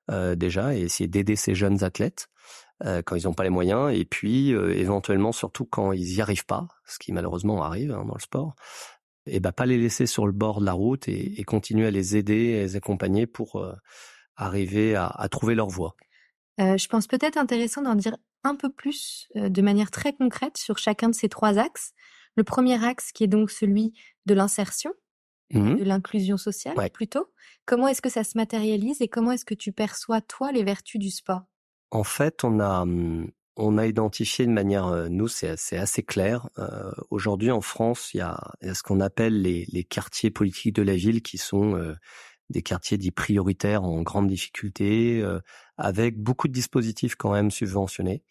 euh, 0.09 0.37
déjà 0.37 0.77
et 0.77 0.83
essayer 0.83 1.09
d'aider 1.09 1.35
ces 1.35 1.57
jeunes 1.57 1.83
athlètes 1.83 2.29
euh, 2.85 3.03
quand 3.05 3.17
ils 3.17 3.25
n'ont 3.25 3.35
pas 3.35 3.43
les 3.43 3.51
moyens 3.51 3.93
et 3.93 4.05
puis 4.05 4.51
éventuellement 4.51 5.33
surtout 5.33 5.65
quand 5.65 5.91
ils 5.91 6.15
y 6.15 6.21
arrivent 6.21 6.47
pas, 6.47 6.69
ce 6.87 7.01
qui 7.01 7.13
malheureusement 7.13 7.65
arrive 7.65 7.91
hein, 7.91 8.05
dans 8.07 8.15
le 8.15 8.21
sport, 8.21 8.55
et 9.27 9.41
bah 9.41 9.53
pas 9.53 9.67
les 9.67 9.79
laisser 9.79 10.07
sur 10.07 10.27
le 10.27 10.33
bord 10.33 10.61
de 10.61 10.67
la 10.67 10.73
route 10.73 11.09
et, 11.09 11.43
continuer 11.45 11.87
à 11.87 11.91
les 11.91 12.17
aider, 12.17 12.35
et 12.35 12.61
les 12.61 12.77
accompagner 12.77 13.27
pour 13.27 13.57
euh, 13.57 13.75
arriver 14.37 14.95
à, 14.97 15.29
trouver 15.31 15.55
leur 15.55 15.69
voie. 15.69 15.97
Euh, 16.61 16.77
je 16.77 16.89
pense 16.89 17.07
peut-être 17.07 17.37
intéressant 17.37 17.83
d'en 17.83 17.95
dire 17.95 18.17
un 18.45 18.55
peu 18.55 18.71
plus 18.71 19.29
euh, 19.37 19.49
de 19.49 19.63
manière 19.63 19.91
très 19.91 20.15
concrète 20.15 20.57
sur 20.57 20.79
chacun 20.79 21.09
de 21.09 21.15
ces 21.15 21.29
trois 21.29 21.59
axes. 21.59 21.93
Le 22.37 22.45
premier 22.45 22.83
axe 22.85 23.13
qui 23.13 23.25
est 23.25 23.29
donc 23.29 23.51
celui 23.51 23.93
de 24.27 24.35
l'insertion, 24.35 24.93
mmh 25.53 25.77
de 25.77 25.85
l'inclusion 25.85 26.37
sociale 26.37 26.77
plutôt. 26.93 27.33
Comment 27.67 27.89
est-ce 27.89 28.03
que 28.03 28.11
ça 28.11 28.25
se 28.25 28.37
matérialise 28.37 29.01
et 29.01 29.09
comment 29.09 29.33
est-ce 29.33 29.45
que 29.45 29.55
tu 29.55 29.73
perçois 29.73 30.21
toi 30.21 30.53
les 30.53 30.65
vertus 30.65 31.01
du 31.01 31.11
sport? 31.11 31.43
En 31.91 32.05
fait, 32.05 32.43
on 32.45 32.59
a 32.61 32.85
mmh, 32.85 33.31
on 33.57 33.79
a 33.79 33.87
identifié 33.87 34.47
de 34.47 34.51
manière, 34.51 34.87
euh, 34.87 35.09
nous 35.09 35.29
c'est 35.29 35.49
assez 35.73 36.03
clair. 36.03 36.49
Euh, 36.59 36.93
aujourd'hui 37.11 37.51
en 37.51 37.63
France, 37.63 38.13
il 38.15 38.19
y 38.19 38.21
a, 38.21 38.39
ce 38.63 38.83
qu'on 38.83 39.01
appelle 39.01 39.43
les, 39.43 39.85
quartiers 39.85 40.31
politiques 40.31 40.75
de 40.75 40.83
la 40.83 40.95
ville 40.95 41.23
qui 41.23 41.39
sont 41.39 41.75
euh, 41.75 41.95
des 42.51 42.63
quartiers 42.63 42.99
dits 42.99 43.11
prioritaires 43.11 43.83
en 43.83 44.03
grande 44.03 44.29
difficulté, 44.29 45.25
avec 45.79 46.17
beaucoup 46.17 46.47
de 46.47 46.53
dispositifs 46.53 47.17
quand 47.17 47.33
même 47.33 47.51
subventionnés. 47.51 48.23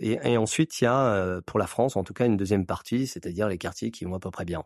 Et, 0.00 0.36
ensuite, 0.36 0.80
il 0.80 0.84
y 0.84 0.86
a, 0.86 1.40
pour 1.46 1.58
la 1.58 1.66
France 1.66 1.96
en 1.96 2.04
tout 2.04 2.14
cas, 2.14 2.26
une 2.26 2.36
deuxième 2.36 2.66
partie, 2.66 3.06
c'est-à-dire 3.06 3.48
les 3.48 3.58
quartiers 3.58 3.90
qui 3.90 4.04
vont 4.04 4.14
à 4.14 4.20
peu 4.20 4.30
près 4.30 4.44
bien. 4.44 4.62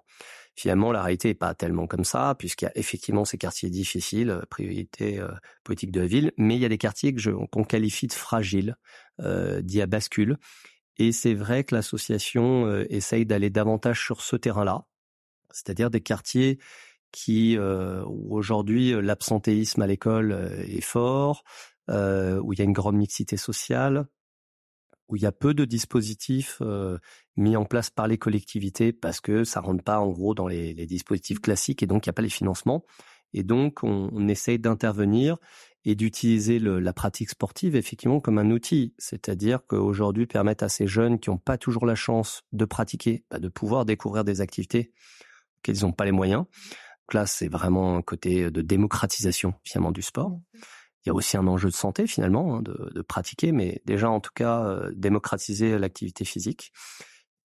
Finalement, 0.57 0.93
la 0.93 1.03
réalité 1.03 1.29
n'est 1.29 1.35
pas 1.35 1.55
tellement 1.55 1.87
comme 1.87 2.05
ça, 2.05 2.35
puisqu'il 2.39 2.67
y 2.67 2.69
a 2.69 2.73
effectivement 2.77 3.25
ces 3.25 3.39
quartiers 3.39 3.71
difficiles, 3.71 4.31
euh, 4.31 4.43
priorité 4.51 5.19
euh, 5.19 5.31
politique 5.65 5.93
de 5.93 6.01
la 6.01 6.07
ville, 6.07 6.33
mais 6.37 6.57
il 6.57 6.61
y 6.61 6.65
a 6.65 6.69
des 6.69 6.79
quartiers 6.79 7.15
qu'on 7.51 7.65
qualifie 7.65 8.09
de 8.09 8.13
fragiles, 8.13 8.77
euh, 9.21 9.63
dits 9.63 9.81
à 9.81 9.87
bascule. 9.87 10.37
Et 10.99 11.13
c'est 11.13 11.35
vrai 11.35 11.65
que 11.65 11.75
l'association 11.75 12.67
euh, 12.67 12.85
essaye 12.91 13.25
d'aller 13.25 13.49
davantage 13.49 14.05
sur 14.05 14.21
ce 14.21 14.37
terrain-là, 14.37 14.85
c'est-à-dire 15.51 15.91
des 15.91 16.01
quartiers 16.01 16.59
où 17.27 18.37
aujourd'hui 18.37 18.93
l'absentéisme 18.93 19.83
à 19.83 19.87
l'école 19.89 20.33
est 20.69 20.81
fort, 20.81 21.43
où 21.89 22.53
il 22.53 22.59
y 22.59 22.61
a 22.61 22.65
une 22.65 22.73
grande 22.73 22.95
mixité 22.95 23.37
sociale, 23.37 24.07
où 25.11 25.17
il 25.17 25.23
y 25.23 25.27
a 25.27 25.33
peu 25.33 25.55
de 25.55 25.65
dispositifs 25.65 26.59
euh, 26.61 26.99
mis 27.37 27.57
en 27.57 27.65
place 27.65 27.91
par 27.91 28.07
les 28.07 28.17
collectivités 28.17 28.93
parce 28.93 29.21
que 29.21 29.45
ça 29.45 29.61
rentre 29.61 29.83
pas 29.83 29.99
en 29.99 30.09
gros 30.09 30.35
dans 30.35 30.47
les, 30.47 30.75
dispositifs 30.87 31.39
mmh. 31.39 31.43
classiques 31.43 31.83
et 31.83 31.87
donc 31.87 32.07
il 32.07 32.09
n'y 32.09 32.13
a 32.13 32.15
pas 32.15 32.23
les 32.23 32.31
financements. 32.31 32.85
Et 33.33 33.43
donc 33.43 33.83
on, 33.83 34.29
essaye 34.29 34.59
d'intervenir 34.59 35.37
et 35.85 35.95
d'utiliser 35.95 36.59
la 36.59 36.93
pratique 36.93 37.31
sportive 37.31 37.75
effectivement 37.75 38.21
comme 38.21 38.39
un 38.39 38.51
outil, 38.51 38.95
c'est-à-dire 38.99 39.61
qu'aujourd'hui 39.67 40.27
permettre 40.27 40.65
à 40.65 40.69
ces 40.69 40.87
jeunes 40.87 41.19
qui 41.19 41.31
n'ont 41.31 41.39
pas 41.39 41.59
toujours 41.59 41.87
la 41.87 41.95
chance 41.95 42.43
de 42.53 42.65
pratiquer, 42.65 43.25
bah, 43.31 43.39
de 43.39 43.49
pouvoir 43.49 43.85
découvrir 43.85 44.25
des 44.25 44.41
activités 44.41 44.93
qu'ils 45.63 45.83
n'ont 45.83 45.93
pas 45.93 46.05
les 46.05 46.13
moyens. 46.13 46.45
Donc 46.45 47.15
là, 47.15 47.27
c'est 47.27 47.49
vraiment 47.49 47.97
un 47.97 48.03
côté 48.03 48.51
de 48.51 48.63
démocratisation 48.63 49.55
finalement 49.65 49.93
du 49.93 50.03
sport. 50.03 50.31
Mmh. 50.31 50.59
Il 51.05 51.09
y 51.09 51.11
a 51.11 51.15
aussi 51.15 51.37
un 51.37 51.47
enjeu 51.47 51.69
de 51.69 51.75
santé 51.75 52.07
finalement, 52.07 52.57
hein, 52.57 52.63
de, 52.63 52.91
de, 52.95 53.03
pratiquer, 53.03 53.53
mais 53.53 53.81
déjà 53.87 54.11
en 54.11 54.21
tout 54.21 54.33
cas 54.35 54.65
euh, 54.65 54.91
démocratiser 54.95 55.79
l'activité 55.79 56.25
physique. 56.25 56.73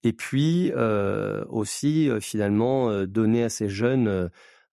Et 0.04 0.14
puis 0.14 0.72
euh, 0.76 1.46
aussi 1.50 2.10
euh, 2.10 2.20
finalement 2.20 3.06
donner 3.06 3.44
à 3.44 3.50
ces 3.50 3.70
jeunes 3.70 4.30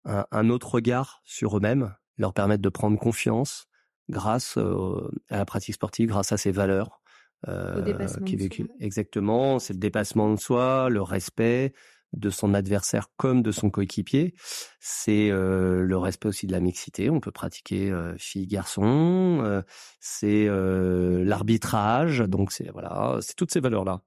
un, 0.05 0.27
un, 0.31 0.51
autre 0.51 0.75
regard 0.75 1.21
sur 1.25 1.57
eux-mêmes, 1.57 1.95
leur 2.17 2.33
permettre 2.33 2.63
de 2.63 2.69
prendre 2.69 2.99
confiance 2.99 3.67
grâce 4.09 4.57
à 4.57 5.37
la 5.37 5.45
pratique 5.45 5.75
sportive, 5.75 6.09
grâce 6.09 6.33
à 6.33 6.37
ces 6.37 6.51
valeurs. 6.51 7.01
Euh, 7.49 8.07
qui 8.27 8.37
véhiculent. 8.37 8.71
Exactement, 8.81 9.59
c'est 9.59 9.73
le 9.73 9.79
dépassement 9.79 10.31
de 10.31 10.39
soi, 10.39 10.91
le 10.91 11.01
respect, 11.01 11.73
de 12.13 12.31
son 12.31 12.55
adversaire 12.55 13.09
comme 13.17 13.43
de 13.43 13.53
son 13.53 13.71
coéquipier. 13.71 14.35
C'est 14.81 15.31
euh, 15.31 15.83
le 15.83 15.97
respect 15.97 16.29
aussi 16.29 16.47
de 16.47 16.53
la 16.53 16.61
mixité. 16.61 17.11
On 17.11 17.21
peut 17.21 17.31
pratiquer 17.31 17.91
euh, 17.91 18.15
fille-garçon. 18.19 19.41
Euh, 19.43 19.63
c'est 20.01 20.49
l'arbitrage. 20.49 22.21
Donc 22.21 22.53
c'est 22.53 22.71
voilà, 22.71 23.19
c'est 23.21 23.35
toutes 23.35 23.53
ces 23.53 23.61
valeurs 23.61 23.85
là. 23.85 24.03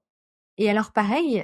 Et 0.56 0.70
alors 0.70 0.92
pareil, 0.92 1.42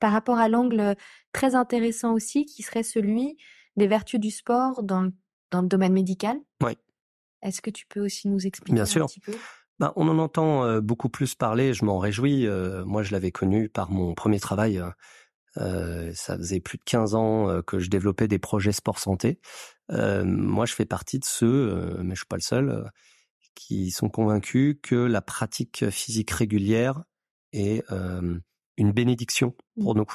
par 0.00 0.12
rapport 0.12 0.38
à 0.38 0.48
l'angle 0.48 0.96
très 1.32 1.54
intéressant 1.54 2.12
aussi, 2.12 2.44
qui 2.44 2.62
serait 2.62 2.82
celui 2.82 3.38
des 3.76 3.86
vertus 3.86 4.20
du 4.20 4.30
sport 4.30 4.82
dans, 4.82 5.10
dans 5.50 5.62
le 5.62 5.68
domaine 5.68 5.94
médical. 5.94 6.36
Oui. 6.62 6.76
Est-ce 7.40 7.62
que 7.62 7.70
tu 7.70 7.86
peux 7.86 8.00
aussi 8.00 8.28
nous 8.28 8.46
expliquer 8.46 8.74
Bien 8.74 8.84
sûr. 8.84 9.06
petit 9.06 9.20
peu? 9.20 9.32
Ben, 9.78 9.92
on 9.96 10.08
en 10.08 10.18
entend 10.18 10.78
beaucoup 10.80 11.08
plus 11.08 11.34
parler, 11.34 11.72
je 11.72 11.84
m'en 11.84 11.98
réjouis. 11.98 12.46
moi, 12.84 13.02
je 13.02 13.12
l'avais 13.12 13.32
connu 13.32 13.70
par 13.70 13.90
mon 13.90 14.14
premier 14.14 14.40
travail 14.40 14.82
euh, 15.58 16.12
ça 16.14 16.36
faisait 16.36 16.60
plus 16.60 16.78
de 16.78 16.82
15 16.84 17.14
ans 17.14 17.48
euh, 17.48 17.62
que 17.62 17.78
je 17.78 17.88
développais 17.88 18.28
des 18.28 18.38
projets 18.38 18.72
sport 18.72 18.98
santé. 18.98 19.38
Euh, 19.90 20.24
moi, 20.24 20.66
je 20.66 20.74
fais 20.74 20.86
partie 20.86 21.18
de 21.18 21.24
ceux, 21.24 21.96
mais 22.02 22.14
je 22.14 22.20
suis 22.20 22.26
pas 22.26 22.36
le 22.36 22.42
seul, 22.42 22.90
qui 23.54 23.90
sont 23.90 24.08
convaincus 24.08 24.76
que 24.82 24.96
la 24.96 25.22
pratique 25.22 25.88
physique 25.90 26.30
régulière 26.30 27.04
est 27.52 27.84
une 28.76 28.92
bénédiction 28.92 29.54
pour 29.80 29.94
mmh. 29.94 29.98
nous. 29.98 30.06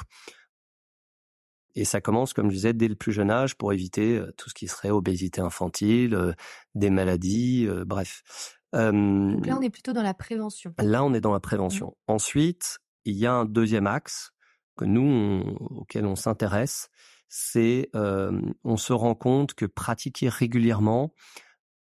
Et 1.76 1.84
ça 1.84 2.00
commence, 2.00 2.34
comme 2.34 2.50
je 2.50 2.56
disais, 2.56 2.72
dès 2.74 2.88
le 2.88 2.96
plus 2.96 3.12
jeune 3.12 3.30
âge 3.30 3.56
pour 3.56 3.72
éviter 3.72 4.20
tout 4.36 4.50
ce 4.50 4.54
qui 4.54 4.66
serait 4.66 4.90
obésité 4.90 5.40
infantile, 5.40 6.34
des 6.74 6.90
maladies, 6.90 7.66
bref. 7.86 8.22
Donc 8.72 9.46
là, 9.46 9.56
on 9.56 9.62
est 9.62 9.70
plutôt 9.70 9.92
dans 9.92 10.02
la 10.02 10.14
prévention. 10.14 10.74
Là, 10.78 11.02
on 11.04 11.14
est 11.14 11.20
dans 11.20 11.32
la 11.32 11.40
prévention. 11.40 11.86
Mmh. 11.86 12.12
Ensuite, 12.12 12.78
il 13.04 13.16
y 13.16 13.24
a 13.24 13.32
un 13.32 13.46
deuxième 13.46 13.86
axe 13.86 14.32
que 14.76 14.84
nous, 14.84 15.42
auquel 15.70 16.06
on 16.06 16.16
s'intéresse, 16.16 16.88
c'est 17.28 17.88
euh, 17.94 18.40
on 18.64 18.76
se 18.76 18.92
rend 18.92 19.14
compte 19.14 19.54
que 19.54 19.66
pratiquer 19.66 20.28
régulièrement 20.28 21.12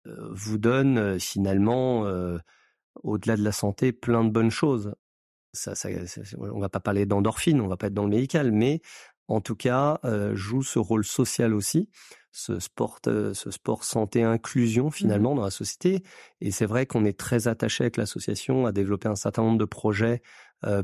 euh, 0.08 0.30
vous 0.32 0.58
donne 0.58 0.98
euh, 0.98 1.20
finalement, 1.20 2.06
euh, 2.06 2.38
au-delà 3.04 3.38
de 3.38 3.44
la 3.44 3.52
santé, 3.52 3.94
plein 3.94 4.24
de 4.24 4.30
bonnes 4.30 4.52
choses. 4.52 4.94
Ça, 5.54 5.76
ça, 5.76 5.90
on 6.40 6.60
va 6.60 6.70
pas 6.70 6.80
parler 6.80 7.06
d'endorphine, 7.06 7.62
on 7.62 7.68
va 7.68 7.78
pas 7.78 7.88
être 7.88 7.94
dans 7.94 8.04
le 8.04 8.10
médical, 8.10 8.52
mais 8.52 8.82
en 9.28 9.40
tout 9.40 9.56
cas, 9.56 10.00
joue 10.34 10.64
ce 10.64 10.80
rôle 10.80 11.06
social 11.06 11.54
aussi, 11.54 11.90
ce 12.32 12.60
sport, 12.60 13.00
ce 13.06 13.52
sport 13.52 13.84
santé 13.84 14.24
inclusion 14.24 14.88
mmh 14.88 14.92
finalement 14.92 15.36
dans 15.36 15.44
la 15.44 15.52
société. 15.52 16.04
Et 16.42 16.50
c'est 16.50 16.66
vrai 16.66 16.88
qu'on 16.88 17.06
est 17.06 17.18
très 17.18 17.48
attaché 17.48 17.84
avec 17.84 17.98
l'association 17.98 18.66
à 18.66 18.72
développer 18.72 19.08
un 19.08 19.16
certain 19.16 19.44
nombre 19.44 19.60
de 19.60 19.66
projets 19.66 20.24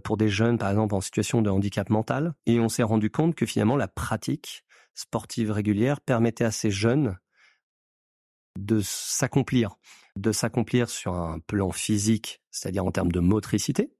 pour 0.04 0.18
des 0.18 0.30
jeunes, 0.30 0.58
par 0.58 0.70
exemple, 0.70 0.96
en 0.96 1.02
situation 1.02 1.42
de 1.42 1.50
handicap 1.50 1.90
mental. 1.90 2.34
Et 2.46 2.60
on 2.60 2.70
s'est 2.70 2.84
rendu 2.84 3.10
compte 3.10 3.36
que 3.36 3.46
finalement, 3.46 3.78
la 3.78 3.88
pratique 3.88 4.64
sportive 4.94 5.52
régulière 5.52 6.02
permettait 6.02 6.44
à 6.44 6.52
ces 6.52 6.72
jeunes 6.72 7.18
de 8.58 8.82
s'accomplir, 8.82 9.78
de 10.16 10.32
s'accomplir 10.32 10.90
sur 10.90 11.14
un 11.14 11.40
plan 11.40 11.72
physique, 11.72 12.42
c'est-à-dire 12.52 12.86
en 12.86 12.92
termes 12.92 13.12
de 13.12 13.20
motricité. 13.20 13.94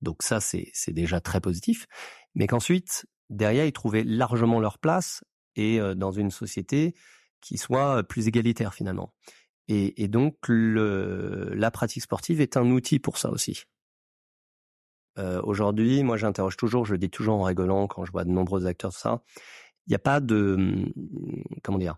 Donc 0.00 0.22
ça, 0.22 0.40
c'est 0.40 0.72
déjà 0.88 1.20
très 1.20 1.40
positif. 1.40 1.86
Mais 2.34 2.46
qu'ensuite, 2.46 3.06
derrière, 3.30 3.64
ils 3.64 3.72
trouvaient 3.72 4.04
largement 4.04 4.60
leur 4.60 4.78
place 4.78 5.24
et 5.56 5.80
euh, 5.80 5.94
dans 5.94 6.12
une 6.12 6.30
société 6.30 6.94
qui 7.40 7.58
soit 7.58 8.02
plus 8.04 8.26
égalitaire 8.28 8.74
finalement. 8.74 9.14
Et, 9.70 10.08
donc, 10.08 10.38
la 10.48 11.70
pratique 11.70 12.02
sportive 12.02 12.40
est 12.40 12.56
un 12.56 12.70
outil 12.70 12.98
pour 12.98 13.18
ça 13.18 13.28
aussi. 13.28 13.64
Euh, 15.18 15.40
aujourd'hui, 15.42 16.02
moi 16.02 16.16
j'interroge 16.16 16.56
toujours, 16.56 16.84
je 16.84 16.94
dis 16.94 17.10
toujours 17.10 17.40
en 17.40 17.42
rigolant 17.42 17.86
quand 17.86 18.04
je 18.04 18.12
vois 18.12 18.24
de 18.24 18.30
nombreux 18.30 18.66
acteurs 18.66 18.90
de 18.90 18.96
ça, 18.96 19.22
il 19.86 19.90
n'y 19.90 19.96
a 19.96 20.00
pas 20.00 20.20
de... 20.20 20.54
Hum, 20.54 20.92
comment 21.62 21.78
dire 21.78 21.96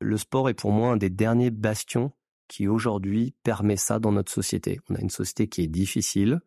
Le 0.00 0.16
sport 0.16 0.48
est 0.48 0.54
pour 0.54 0.72
moi 0.72 0.92
un 0.92 0.96
des 0.96 1.10
derniers 1.10 1.50
bastions 1.50 2.12
qui 2.48 2.68
aujourd'hui 2.68 3.34
permet 3.42 3.76
ça 3.76 3.98
dans 3.98 4.12
notre 4.12 4.30
société. 4.30 4.80
On 4.88 4.94
a 4.94 5.00
une 5.00 5.10
société 5.10 5.48
qui 5.48 5.62
est 5.62 5.68
difficile, 5.68 6.40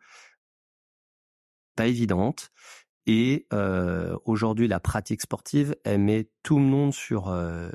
pas 1.76 1.88
évidente, 1.88 2.52
et 3.08 3.48
euh, 3.54 4.18
aujourd'hui, 4.26 4.68
la 4.68 4.80
pratique 4.80 5.22
sportive, 5.22 5.76
elle 5.84 6.00
met 6.00 6.30
tout 6.42 6.58
le 6.58 6.66
monde 6.66 6.94
sur 6.94 7.30
euh, 7.30 7.70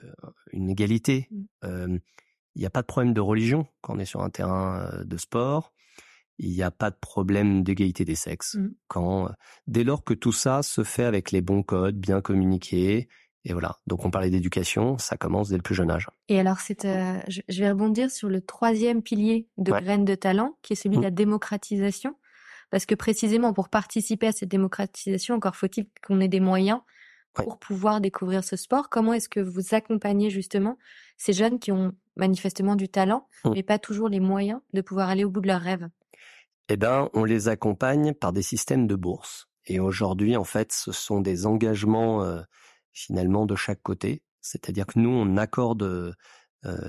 une 0.52 0.70
égalité. 0.70 1.28
Mmh. 1.62 1.98
Il 2.56 2.58
n'y 2.58 2.66
a 2.66 2.70
pas 2.70 2.82
de 2.82 2.86
problème 2.86 3.14
de 3.14 3.20
religion 3.20 3.66
quand 3.80 3.94
on 3.94 3.98
est 4.00 4.04
sur 4.04 4.22
un 4.22 4.30
terrain 4.30 4.90
de 5.04 5.16
sport 5.16 5.72
il 6.42 6.52
n'y 6.52 6.62
a 6.62 6.70
pas 6.70 6.90
de 6.90 6.96
problème 6.96 7.62
d'égalité 7.62 8.04
des 8.04 8.14
sexes. 8.14 8.54
Mmh. 8.54 8.68
Quand, 8.88 9.26
euh, 9.26 9.32
dès 9.66 9.84
lors 9.84 10.04
que 10.04 10.14
tout 10.14 10.32
ça 10.32 10.62
se 10.62 10.82
fait 10.82 11.04
avec 11.04 11.30
les 11.32 11.42
bons 11.42 11.62
codes, 11.62 11.96
bien 11.96 12.20
communiqués, 12.20 13.08
et 13.44 13.52
voilà. 13.52 13.76
Donc 13.86 14.04
on 14.04 14.10
parlait 14.10 14.30
d'éducation, 14.30 14.98
ça 14.98 15.16
commence 15.16 15.48
dès 15.48 15.56
le 15.56 15.62
plus 15.62 15.74
jeune 15.74 15.90
âge. 15.90 16.08
Et 16.28 16.40
alors 16.40 16.60
c'est, 16.60 16.84
euh, 16.84 17.18
je 17.28 17.60
vais 17.60 17.70
rebondir 17.70 18.10
sur 18.10 18.28
le 18.28 18.40
troisième 18.40 19.02
pilier 19.02 19.48
de 19.58 19.70
graines 19.70 20.04
de 20.04 20.14
talent, 20.14 20.56
qui 20.62 20.72
est 20.72 20.76
celui 20.76 20.96
de 20.96 21.00
mmh. 21.00 21.04
la 21.04 21.10
démocratisation, 21.10 22.16
parce 22.70 22.86
que 22.86 22.94
précisément 22.94 23.52
pour 23.52 23.68
participer 23.68 24.26
à 24.26 24.32
cette 24.32 24.50
démocratisation, 24.50 25.34
encore 25.34 25.56
faut-il 25.56 25.88
qu'on 26.06 26.20
ait 26.20 26.28
des 26.28 26.40
moyens 26.40 26.80
pour 27.34 27.58
pouvoir 27.58 28.00
découvrir 28.00 28.42
ce 28.42 28.56
sport. 28.56 28.88
Comment 28.88 29.12
est-ce 29.12 29.28
que 29.28 29.40
vous 29.40 29.74
accompagnez 29.74 30.30
justement 30.30 30.78
ces 31.16 31.32
jeunes 31.32 31.60
qui 31.60 31.70
ont 31.70 31.92
manifestement 32.16 32.76
du 32.76 32.88
talent, 32.88 33.28
mmh. 33.44 33.50
mais 33.54 33.62
pas 33.62 33.78
toujours 33.78 34.08
les 34.08 34.20
moyens 34.20 34.60
de 34.72 34.80
pouvoir 34.80 35.10
aller 35.10 35.24
au 35.24 35.30
bout 35.30 35.40
de 35.40 35.46
leurs 35.46 35.60
rêves? 35.60 35.88
Eh 36.72 36.76
ben, 36.76 37.10
on 37.14 37.24
les 37.24 37.48
accompagne 37.48 38.14
par 38.14 38.32
des 38.32 38.42
systèmes 38.42 38.86
de 38.86 38.94
bourse. 38.94 39.48
Et 39.66 39.80
aujourd'hui, 39.80 40.36
en 40.36 40.44
fait, 40.44 40.72
ce 40.72 40.92
sont 40.92 41.20
des 41.20 41.46
engagements 41.46 42.24
finalement 42.92 43.44
de 43.44 43.56
chaque 43.56 43.82
côté. 43.82 44.22
C'est-à-dire 44.40 44.86
que 44.86 44.98
nous, 44.98 45.10
on 45.10 45.36
accorde 45.36 46.16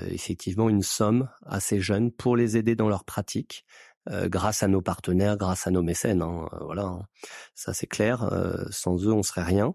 effectivement 0.09 0.69
une 0.69 0.83
somme 0.83 1.29
à 1.45 1.59
ces 1.59 1.79
jeunes 1.79 2.11
pour 2.11 2.37
les 2.37 2.57
aider 2.57 2.75
dans 2.75 2.89
leur 2.89 3.05
pratique. 3.05 3.65
grâce 4.09 4.63
à 4.63 4.67
nos 4.67 4.81
partenaires, 4.81 5.35
grâce 5.35 5.67
à 5.67 5.71
nos 5.71 5.83
mécènes, 5.83 6.21
hein, 6.21 6.47
voilà, 6.61 6.83
hein. 6.83 7.01
ça 7.55 7.73
c'est 7.73 7.87
clair. 7.87 8.29
sans 8.69 9.05
eux, 9.05 9.13
on 9.13 9.23
serait 9.23 9.43
rien. 9.43 9.73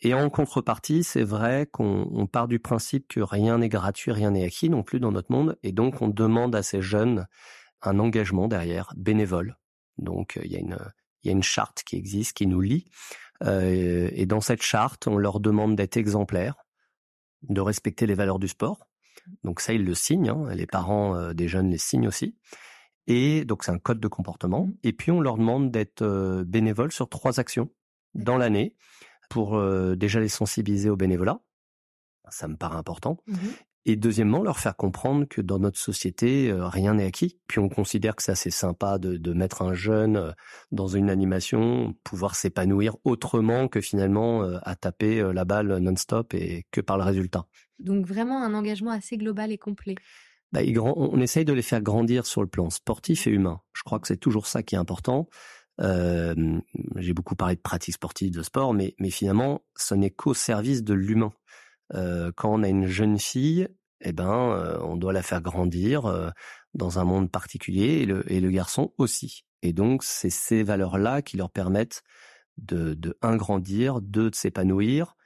Et 0.00 0.12
en 0.12 0.28
contrepartie, 0.28 1.02
c'est 1.02 1.22
vrai 1.22 1.66
qu'on 1.70 2.28
part 2.30 2.48
du 2.48 2.58
principe 2.58 3.08
que 3.08 3.20
rien 3.20 3.58
n'est 3.58 3.68
gratuit, 3.68 4.12
rien 4.12 4.32
n'est 4.32 4.44
acquis 4.44 4.68
non 4.68 4.82
plus 4.82 5.00
dans 5.00 5.12
notre 5.12 5.32
monde, 5.32 5.56
et 5.62 5.72
donc 5.72 6.02
on 6.02 6.08
demande 6.08 6.54
à 6.54 6.62
ces 6.62 6.82
jeunes 6.82 7.26
un 7.84 7.98
engagement 7.98 8.48
derrière, 8.48 8.92
bénévole. 8.96 9.56
Donc 9.98 10.38
il 10.42 10.50
y 10.50 10.56
a 10.56 10.60
une 10.60 10.78
il 11.22 11.28
y 11.28 11.30
a 11.30 11.32
une 11.32 11.42
charte 11.42 11.84
qui 11.84 11.96
existe, 11.96 12.36
qui 12.36 12.46
nous 12.46 12.60
lie, 12.60 12.84
euh, 13.42 14.08
et 14.12 14.26
dans 14.26 14.40
cette 14.40 14.62
charte, 14.62 15.06
on 15.06 15.16
leur 15.16 15.40
demande 15.40 15.76
d'être 15.76 15.96
exemplaires, 15.96 16.56
de 17.42 17.60
respecter 17.60 18.06
les 18.06 18.14
valeurs 18.14 18.38
du 18.38 18.48
sport. 18.48 18.86
Donc 19.42 19.60
ça, 19.60 19.72
ils 19.72 19.84
le 19.84 19.94
signent. 19.94 20.30
Hein, 20.30 20.54
les 20.54 20.66
parents 20.66 21.16
euh, 21.16 21.32
des 21.32 21.48
jeunes 21.48 21.70
les 21.70 21.78
signent 21.78 22.08
aussi. 22.08 22.36
Et 23.06 23.44
donc 23.44 23.64
c'est 23.64 23.72
un 23.72 23.78
code 23.78 24.00
de 24.00 24.08
comportement. 24.08 24.66
Mmh. 24.66 24.74
Et 24.82 24.92
puis 24.92 25.10
on 25.10 25.20
leur 25.20 25.36
demande 25.36 25.70
d'être 25.70 26.02
euh, 26.02 26.44
bénévoles 26.44 26.92
sur 26.92 27.08
trois 27.08 27.40
actions 27.40 27.70
dans 28.14 28.38
l'année 28.38 28.76
pour 29.30 29.60
déjà 29.96 30.20
les 30.20 30.28
sensibiliser 30.28 30.90
au 30.90 30.96
bénévolat. 30.96 31.40
Ça 32.28 32.46
me 32.46 32.56
paraît 32.56 32.76
important. 32.76 33.16
Mmh 33.26 33.36
et 33.86 33.96
deuxièmement, 33.96 34.42
leur 34.42 34.58
faire 34.58 34.76
comprendre 34.76 35.26
que 35.28 35.40
dans 35.40 35.58
notre 35.58 35.78
société, 35.78 36.50
euh, 36.50 36.66
rien 36.66 36.94
n'est 36.94 37.04
acquis. 37.04 37.38
Puis 37.46 37.58
on 37.58 37.68
considère 37.68 38.16
que 38.16 38.22
c'est 38.22 38.32
assez 38.32 38.50
sympa 38.50 38.98
de, 38.98 39.16
de, 39.16 39.32
mettre 39.32 39.62
un 39.62 39.74
jeune 39.74 40.16
euh, 40.16 40.32
dans 40.72 40.88
une 40.88 41.10
animation, 41.10 41.94
pouvoir 42.02 42.34
s'épanouir 42.34 42.96
autrement 43.04 43.68
que 43.68 43.80
finalement 43.80 44.42
euh, 44.42 44.58
à 44.62 44.74
taper 44.74 45.22
la 45.32 45.44
balle 45.44 45.78
non-stop 45.78 46.32
et 46.34 46.64
que 46.70 46.80
par 46.80 46.96
le 46.96 47.04
résultat. 47.04 47.46
Donc 47.78 48.06
vraiment 48.06 48.42
un 48.42 48.54
engagement 48.54 48.92
assez 48.92 49.16
global 49.18 49.52
et 49.52 49.58
complet. 49.58 49.96
Bah, 50.52 50.60
on 50.78 51.20
essaye 51.20 51.44
de 51.44 51.52
les 51.52 51.62
faire 51.62 51.82
grandir 51.82 52.26
sur 52.26 52.40
le 52.40 52.46
plan 52.46 52.70
sportif 52.70 53.26
et 53.26 53.30
humain. 53.30 53.60
Je 53.72 53.82
crois 53.82 53.98
que 53.98 54.06
c'est 54.06 54.16
toujours 54.16 54.46
ça 54.46 54.62
qui 54.62 54.76
est 54.76 54.78
important. 54.78 55.28
Euh, 55.80 56.60
J'ai 56.96 57.12
beaucoup 57.12 57.34
parlé 57.34 57.56
de 57.56 57.60
pratique 57.60 57.94
sportive, 57.94 58.32
de 58.32 58.42
sport, 58.42 58.72
mais, 58.74 58.94
mais 58.98 59.10
finalement, 59.10 59.62
ce 59.76 59.94
n'est 59.94 60.10
qu'au 60.10 60.34
service 60.34 60.84
de 60.84 60.94
l'humain. 60.94 61.32
Quand 61.92 62.52
on 62.52 62.62
a 62.62 62.68
une 62.68 62.86
jeune 62.86 63.18
fille, 63.18 63.68
eh 64.00 64.12
ben, 64.12 64.78
on 64.82 64.96
doit 64.96 65.12
la 65.12 65.22
faire 65.22 65.40
grandir 65.40 66.32
dans 66.74 66.98
un 66.98 67.04
monde 67.04 67.30
particulier 67.30 68.02
et 68.02 68.06
le, 68.06 68.30
et 68.30 68.40
le 68.40 68.50
garçon 68.50 68.92
aussi. 68.98 69.44
Et 69.62 69.72
donc, 69.72 70.04
c'est 70.04 70.30
ces 70.30 70.62
valeurs-là 70.62 71.22
qui 71.22 71.36
leur 71.36 71.50
permettent 71.50 72.02
de, 72.58 72.94
de 72.94 73.16
un, 73.22 73.36
grandir, 73.36 74.00
deux, 74.00 74.30
de 74.30 74.34
s'épanouir, 74.34 75.16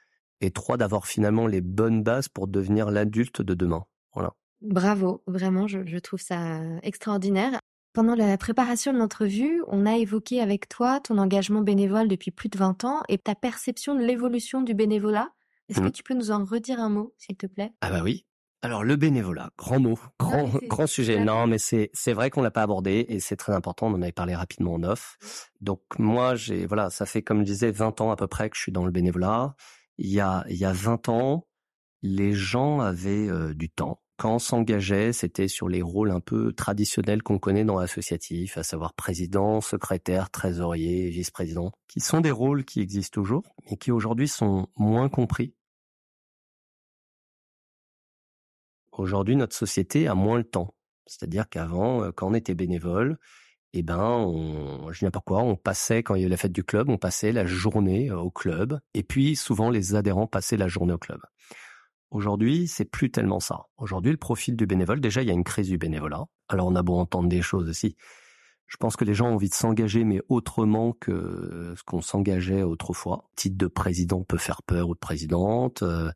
et 0.41 0.51
trois, 0.51 0.77
d'avoir 0.77 1.07
finalement 1.07 1.47
les 1.47 1.61
bonnes 1.61 2.03
bases 2.03 2.29
pour 2.29 2.47
devenir 2.47 2.91
l'adulte 2.91 3.41
de 3.41 3.53
demain. 3.53 3.85
Voilà. 4.13 4.33
Bravo, 4.61 5.23
vraiment, 5.27 5.67
je, 5.67 5.85
je 5.85 5.97
trouve 5.97 6.21
ça 6.21 6.61
extraordinaire. 6.83 7.59
Pendant 7.93 8.15
la 8.15 8.37
préparation 8.37 8.93
de 8.93 8.97
l'entrevue, 8.97 9.61
on 9.67 9.85
a 9.85 9.97
évoqué 9.97 10.41
avec 10.41 10.69
toi 10.69 10.99
ton 10.99 11.17
engagement 11.17 11.61
bénévole 11.61 12.07
depuis 12.07 12.31
plus 12.31 12.49
de 12.49 12.57
20 12.57 12.85
ans 12.85 13.01
et 13.09 13.17
ta 13.17 13.35
perception 13.35 13.95
de 13.95 14.01
l'évolution 14.01 14.61
du 14.61 14.73
bénévolat 14.73 15.29
est-ce 15.69 15.79
que 15.79 15.85
mmh. 15.85 15.91
tu 15.91 16.03
peux 16.03 16.15
nous 16.15 16.31
en 16.31 16.43
redire 16.43 16.79
un 16.79 16.89
mot, 16.89 17.13
s'il 17.17 17.37
te 17.37 17.45
plaît? 17.45 17.71
Ah 17.81 17.91
bah 17.91 18.01
oui. 18.03 18.25
Alors 18.61 18.83
le 18.83 18.97
bénévolat, 18.97 19.51
grand 19.57 19.79
mot, 19.79 19.97
grand 20.19 20.49
grand 20.67 20.87
sujet. 20.87 21.23
Non, 21.23 21.47
mais 21.47 21.57
c'est 21.57 21.89
c'est 21.93 22.11
vrai 22.11 22.29
qu'on 22.29 22.41
l'a 22.41 22.51
pas 22.51 22.63
abordé 22.63 23.05
et 23.07 23.21
c'est 23.21 23.37
très 23.37 23.53
important. 23.53 23.87
On 23.87 23.93
en 23.93 24.01
avait 24.01 24.11
parlé 24.11 24.35
rapidement 24.35 24.73
en 24.73 24.83
off. 24.83 25.17
Donc 25.61 25.81
moi, 25.97 26.35
j'ai 26.35 26.65
voilà, 26.65 26.89
ça 26.89 27.05
fait 27.05 27.21
comme 27.21 27.39
je 27.39 27.45
disais 27.45 27.71
20 27.71 28.01
ans 28.01 28.11
à 28.11 28.17
peu 28.17 28.27
près 28.27 28.49
que 28.49 28.57
je 28.57 28.61
suis 28.61 28.73
dans 28.73 28.83
le 28.83 28.91
bénévolat. 28.91 29.55
Il 29.97 30.09
y 30.09 30.19
a 30.19 30.43
il 30.49 30.57
y 30.57 30.65
a 30.65 30.73
20 30.73 31.07
ans, 31.07 31.47
les 32.01 32.33
gens 32.33 32.81
avaient 32.81 33.29
euh, 33.29 33.53
du 33.53 33.69
temps. 33.69 34.01
Quand 34.17 34.35
on 34.35 34.39
s'engageait, 34.39 35.13
c'était 35.13 35.47
sur 35.47 35.69
les 35.69 35.81
rôles 35.81 36.11
un 36.11 36.19
peu 36.19 36.51
traditionnels 36.51 37.23
qu'on 37.23 37.39
connaît 37.39 37.63
dans 37.63 37.79
l'associatif, 37.79 38.57
à 38.57 38.63
savoir 38.63 38.93
président, 38.93 39.61
secrétaire, 39.61 40.29
trésorier, 40.29 41.09
vice-président, 41.09 41.71
qui 41.87 42.01
sont 42.01 42.19
des 42.19 42.31
rôles 42.31 42.65
qui 42.65 42.81
existent 42.81 43.21
toujours, 43.21 43.43
mais 43.71 43.77
qui 43.77 43.93
aujourd'hui 43.93 44.27
sont 44.27 44.67
moins 44.75 45.07
compris 45.07 45.55
Aujourd'hui, 48.99 49.37
notre 49.37 49.55
société 49.55 50.09
a 50.09 50.13
moins 50.13 50.37
le 50.37 50.43
temps. 50.43 50.75
C'est-à-dire 51.05 51.47
qu'avant, 51.47 52.03
euh, 52.03 52.11
quand 52.11 52.27
on 52.27 52.33
était 52.33 52.53
bénévole, 52.53 53.17
eh 53.71 53.81
ben, 53.81 53.97
on, 53.97 54.91
je 54.91 54.99
dis 54.99 55.05
n'importe 55.05 55.25
quoi, 55.25 55.39
on 55.39 55.55
passait, 55.55 56.03
quand 56.03 56.15
il 56.15 56.19
y 56.19 56.23
avait 56.23 56.31
la 56.31 56.35
fête 56.35 56.51
du 56.51 56.65
club, 56.65 56.89
on 56.89 56.97
passait 56.97 57.31
la 57.31 57.45
journée 57.45 58.11
euh, 58.11 58.17
au 58.17 58.29
club. 58.29 58.77
Et 58.93 59.03
puis, 59.03 59.37
souvent, 59.37 59.69
les 59.69 59.95
adhérents 59.95 60.27
passaient 60.27 60.57
la 60.57 60.67
journée 60.67 60.91
au 60.91 60.97
club. 60.97 61.21
Aujourd'hui, 62.11 62.67
c'est 62.67 62.83
plus 62.83 63.09
tellement 63.09 63.39
ça. 63.39 63.67
Aujourd'hui, 63.77 64.11
le 64.11 64.17
profil 64.17 64.57
du 64.57 64.65
bénévole, 64.65 64.99
déjà, 64.99 65.21
il 65.21 65.29
y 65.29 65.31
a 65.31 65.33
une 65.33 65.45
crise 65.45 65.69
du 65.69 65.77
bénévolat. 65.77 66.25
Alors, 66.49 66.67
on 66.67 66.75
a 66.75 66.83
beau 66.83 66.97
entendre 66.97 67.29
des 67.29 67.41
choses 67.41 67.69
aussi. 67.69 67.95
Je 68.67 68.75
pense 68.75 68.97
que 68.97 69.05
les 69.05 69.13
gens 69.13 69.29
ont 69.29 69.35
envie 69.35 69.49
de 69.49 69.55
s'engager, 69.55 70.03
mais 70.03 70.19
autrement 70.27 70.91
que 70.91 71.73
ce 71.77 71.83
qu'on 71.83 72.01
s'engageait 72.01 72.63
autrefois. 72.63 73.29
titre 73.37 73.57
de 73.57 73.67
président 73.67 74.25
peut 74.25 74.37
faire 74.37 74.61
peur 74.61 74.89
ou 74.89 74.93
de 74.93 74.99
présidente. 74.99 75.83
Euh, 75.83 76.11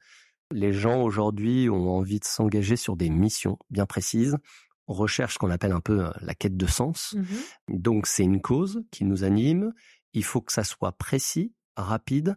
les 0.53 0.73
gens 0.73 1.01
aujourd'hui 1.01 1.69
ont 1.69 1.89
envie 1.89 2.19
de 2.19 2.25
s'engager 2.25 2.75
sur 2.75 2.95
des 2.95 3.09
missions 3.09 3.57
bien 3.69 3.85
précises. 3.85 4.37
On 4.87 4.93
recherche 4.93 5.35
ce 5.35 5.39
qu'on 5.39 5.49
appelle 5.49 5.71
un 5.71 5.79
peu 5.79 6.05
euh, 6.05 6.11
la 6.21 6.35
quête 6.35 6.57
de 6.57 6.65
sens. 6.65 7.15
Mmh 7.17 7.23
Donc 7.69 8.07
c'est 8.07 8.23
une 8.23 8.41
cause 8.41 8.83
qui 8.91 9.05
nous 9.05 9.23
anime. 9.23 9.73
Il 10.13 10.23
faut 10.23 10.41
que 10.41 10.53
ça 10.53 10.63
soit 10.63 10.91
précis, 10.93 11.53
rapide 11.75 12.35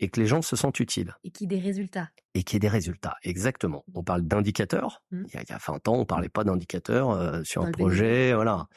et 0.00 0.08
que 0.08 0.18
les 0.18 0.26
gens 0.26 0.42
se 0.42 0.56
sentent 0.56 0.80
utiles. 0.80 1.14
Et 1.22 1.30
qu'il 1.30 1.50
y 1.50 1.54
ait 1.54 1.58
des 1.58 1.64
résultats. 1.64 2.10
Et 2.34 2.42
qu'il 2.42 2.56
y 2.56 2.56
ait 2.56 2.60
des 2.60 2.68
résultats, 2.68 3.16
exactement. 3.22 3.84
On 3.94 4.02
parle 4.02 4.22
d'indicateurs. 4.22 5.02
Mmh. 5.12 5.22
Il, 5.28 5.34
y 5.34 5.52
a 5.52 5.58
20 5.58 5.88
ans, 5.88 5.94
on 5.94 6.04
parlait 6.04 6.28
pas 6.28 6.42
d'indicateurs 6.42 7.10
euh, 7.10 7.44
sur 7.44 7.62
un 7.62 7.70
projet. 7.70 8.34
Voilà. 8.34 8.68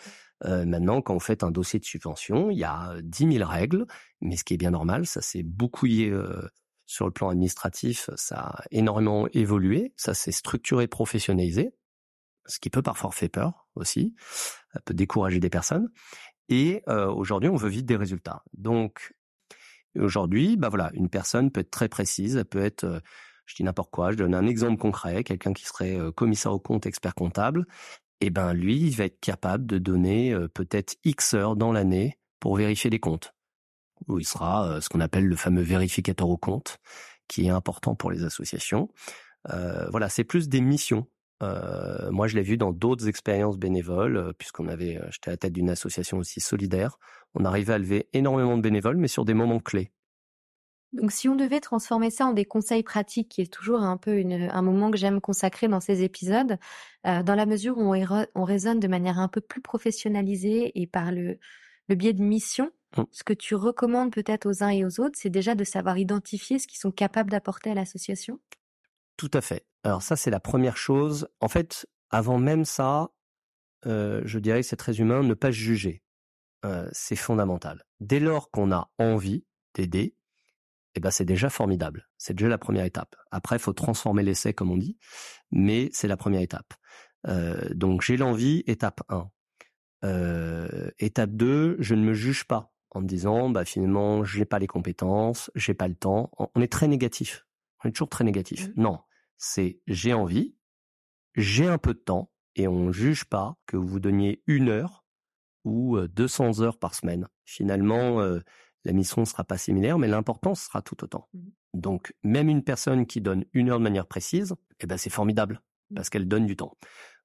Euh, 0.43 0.65
maintenant, 0.65 1.01
quand 1.01 1.13
vous 1.13 1.19
faites 1.19 1.43
un 1.43 1.51
dossier 1.51 1.79
de 1.79 1.85
subvention, 1.85 2.51
il 2.51 2.57
y 2.57 2.63
a 2.63 2.95
10 3.01 3.37
000 3.37 3.49
règles, 3.49 3.87
mais 4.21 4.35
ce 4.35 4.43
qui 4.43 4.53
est 4.53 4.57
bien 4.57 4.71
normal, 4.71 5.05
ça 5.05 5.21
s'est 5.21 5.43
beaucoup 5.43 5.87
sur 6.85 7.05
le 7.05 7.11
plan 7.11 7.29
administratif, 7.29 8.09
ça 8.15 8.35
a 8.35 8.63
énormément 8.71 9.27
évolué, 9.33 9.93
ça 9.97 10.13
s'est 10.13 10.31
structuré, 10.31 10.87
professionnalisé, 10.87 11.73
ce 12.45 12.59
qui 12.59 12.69
peut 12.69 12.81
parfois 12.81 13.11
faire 13.11 13.29
peur 13.29 13.67
aussi, 13.75 14.15
ça 14.73 14.79
peut 14.81 14.93
décourager 14.93 15.39
des 15.39 15.49
personnes. 15.49 15.89
Et 16.49 16.83
euh, 16.87 17.07
aujourd'hui, 17.07 17.49
on 17.49 17.55
veut 17.55 17.69
vite 17.69 17.85
des 17.85 17.95
résultats. 17.95 18.43
Donc, 18.53 19.15
aujourd'hui, 19.97 20.57
bah 20.57 20.69
voilà, 20.69 20.91
une 20.93 21.09
personne 21.09 21.51
peut 21.51 21.61
être 21.61 21.71
très 21.71 21.89
précise, 21.89 22.35
elle 22.37 22.45
peut 22.45 22.63
être, 22.63 22.83
euh, 22.83 22.99
je 23.45 23.55
dis 23.55 23.63
n'importe 23.63 23.91
quoi, 23.91 24.11
je 24.11 24.17
donne 24.17 24.35
un 24.35 24.45
exemple 24.45 24.77
concret, 24.77 25.23
quelqu'un 25.23 25.53
qui 25.53 25.65
serait 25.65 25.99
euh, 25.99 26.11
commissaire 26.11 26.53
au 26.53 26.59
compte, 26.59 26.85
expert 26.85 27.15
comptable, 27.15 27.65
eh 28.21 28.29
ben 28.29 28.53
lui, 28.53 28.79
il 28.79 28.95
va 28.95 29.05
être 29.05 29.19
capable 29.19 29.65
de 29.65 29.77
donner 29.77 30.33
peut-être 30.53 30.95
X 31.03 31.33
heures 31.33 31.57
dans 31.57 31.73
l'année 31.73 32.17
pour 32.39 32.55
vérifier 32.55 32.89
les 32.89 32.99
comptes 32.99 33.34
où 34.07 34.19
il 34.19 34.25
sera 34.25 34.67
euh, 34.67 34.81
ce 34.81 34.89
qu'on 34.89 34.99
appelle 34.99 35.25
le 35.25 35.35
fameux 35.35 35.61
vérificateur 35.61 36.29
au 36.29 36.37
compte, 36.37 36.77
qui 37.27 37.45
est 37.45 37.49
important 37.49 37.95
pour 37.95 38.11
les 38.11 38.23
associations. 38.23 38.89
Euh, 39.49 39.87
voilà, 39.89 40.09
c'est 40.09 40.23
plus 40.23 40.49
des 40.49 40.61
missions. 40.61 41.07
Euh, 41.43 42.09
moi, 42.11 42.27
je 42.27 42.35
l'ai 42.35 42.43
vu 42.43 42.57
dans 42.57 42.71
d'autres 42.71 43.07
expériences 43.07 43.57
bénévoles, 43.57 44.33
puisqu'on 44.37 44.67
avait, 44.67 44.99
j'étais 45.09 45.29
à 45.29 45.31
la 45.31 45.37
tête 45.37 45.53
d'une 45.53 45.69
association 45.69 46.17
aussi 46.17 46.39
solidaire. 46.39 46.97
On 47.33 47.45
arrivait 47.45 47.73
à 47.73 47.77
lever 47.77 48.09
énormément 48.13 48.57
de 48.57 48.61
bénévoles, 48.61 48.97
mais 48.97 49.07
sur 49.07 49.25
des 49.25 49.33
moments 49.33 49.59
clés. 49.59 49.91
Donc, 50.93 51.11
si 51.11 51.27
on 51.27 51.35
devait 51.35 51.59
transformer 51.59 52.09
ça 52.09 52.25
en 52.25 52.31
des 52.31 52.45
conseils 52.45 52.83
pratiques, 52.83 53.27
qui 53.27 53.41
est 53.41 53.51
toujours 53.51 53.81
un 53.81 53.97
peu 53.97 54.23
un 54.25 54.61
moment 54.61 54.91
que 54.91 54.97
j'aime 54.97 55.19
consacrer 55.19 55.67
dans 55.67 55.81
ces 55.81 56.03
épisodes, 56.03 56.57
dans 57.03 57.35
la 57.35 57.45
mesure 57.45 57.77
où 57.77 57.93
on, 57.93 58.25
on 58.33 58.43
raisonne 58.45 58.79
de 58.79 58.87
manière 58.87 59.19
un 59.19 59.27
peu 59.27 59.41
plus 59.41 59.61
professionnalisée 59.61 60.71
et 60.79 60.87
par 60.87 61.11
le, 61.11 61.37
le 61.89 61.95
biais 61.95 62.13
de 62.13 62.23
missions. 62.23 62.71
Ce 63.11 63.23
que 63.23 63.33
tu 63.33 63.55
recommandes 63.55 64.11
peut-être 64.11 64.45
aux 64.45 64.63
uns 64.63 64.69
et 64.69 64.85
aux 64.85 64.99
autres, 64.99 65.17
c'est 65.17 65.29
déjà 65.29 65.55
de 65.55 65.63
savoir 65.63 65.97
identifier 65.97 66.59
ce 66.59 66.67
qu'ils 66.67 66.79
sont 66.79 66.91
capables 66.91 67.29
d'apporter 67.29 67.71
à 67.71 67.73
l'association? 67.73 68.39
Tout 69.17 69.31
à 69.33 69.41
fait. 69.41 69.65
Alors 69.83 70.01
ça, 70.01 70.15
c'est 70.15 70.31
la 70.31 70.39
première 70.39 70.77
chose. 70.77 71.27
En 71.39 71.47
fait, 71.47 71.85
avant 72.09 72.37
même 72.37 72.65
ça, 72.65 73.09
euh, 73.85 74.21
je 74.25 74.39
dirais 74.39 74.61
que 74.61 74.67
c'est 74.67 74.75
très 74.75 74.99
humain, 74.99 75.23
ne 75.23 75.33
pas 75.33 75.51
juger. 75.51 76.01
Euh, 76.65 76.89
c'est 76.91 77.15
fondamental. 77.15 77.83
Dès 77.99 78.19
lors 78.19 78.49
qu'on 78.49 78.71
a 78.71 78.89
envie 78.97 79.45
d'aider, 79.73 80.15
eh 80.95 80.99
ben 80.99 81.11
c'est 81.11 81.25
déjà 81.25 81.49
formidable. 81.49 82.07
C'est 82.17 82.33
déjà 82.33 82.49
la 82.49 82.57
première 82.57 82.85
étape. 82.85 83.15
Après, 83.31 83.57
il 83.57 83.59
faut 83.59 83.73
transformer 83.73 84.23
l'essai, 84.23 84.53
comme 84.53 84.71
on 84.71 84.77
dit, 84.77 84.97
mais 85.51 85.89
c'est 85.91 86.07
la 86.07 86.17
première 86.17 86.41
étape. 86.41 86.73
Euh, 87.27 87.69
donc 87.73 88.01
j'ai 88.01 88.17
l'envie, 88.17 88.63
étape 88.65 89.01
1. 89.09 89.29
étape 90.99 91.31
2, 91.31 91.77
je 91.79 91.95
ne 91.95 92.03
me 92.03 92.13
juge 92.13 92.45
pas 92.45 92.74
en 92.95 93.01
me 93.01 93.07
disant 93.07 93.49
bah 93.49 93.65
finalement 93.65 94.23
j'ai 94.23 94.45
pas 94.45 94.59
les 94.59 94.67
compétences, 94.67 95.51
j'ai 95.55 95.73
pas 95.73 95.87
le 95.87 95.95
temps. 95.95 96.31
On 96.37 96.61
est 96.61 96.71
très 96.71 96.87
négatif. 96.87 97.45
On 97.83 97.89
est 97.89 97.91
toujours 97.91 98.09
très 98.09 98.23
négatif. 98.23 98.69
Mmh. 98.69 98.73
Non, 98.77 98.99
c'est 99.37 99.79
j'ai 99.87 100.13
envie, 100.13 100.55
j'ai 101.35 101.67
un 101.67 101.77
peu 101.77 101.93
de 101.93 101.99
temps 101.99 102.31
et 102.55 102.67
on 102.67 102.91
juge 102.91 103.25
pas 103.25 103.57
que 103.65 103.77
vous 103.77 103.99
donniez 103.99 104.41
une 104.47 104.69
heure 104.69 105.05
ou 105.65 105.99
200 105.99 106.61
heures 106.61 106.79
par 106.79 106.95
semaine. 106.95 107.27
Finalement, 107.43 108.21
la 108.85 108.93
mission 108.93 109.21
ne 109.21 109.25
sera 109.25 109.43
pas 109.43 109.57
similaire, 109.57 109.97
mais 109.97 110.07
l'importance 110.07 110.61
sera 110.61 110.81
tout 110.81 111.03
autant. 111.03 111.27
Mmh. 111.33 111.39
Donc, 111.73 112.13
même 112.23 112.49
une 112.49 112.63
personne 112.63 113.05
qui 113.05 113.19
donne 113.19 113.43
une 113.51 113.69
heure 113.69 113.79
de 113.79 113.83
manière 113.83 114.05
précise, 114.05 114.55
eh 114.79 114.85
ben, 114.85 114.97
c'est 114.97 115.09
formidable 115.09 115.61
mmh. 115.89 115.95
parce 115.95 116.09
qu'elle 116.09 116.27
donne 116.27 116.45
du 116.45 116.55
temps. 116.55 116.77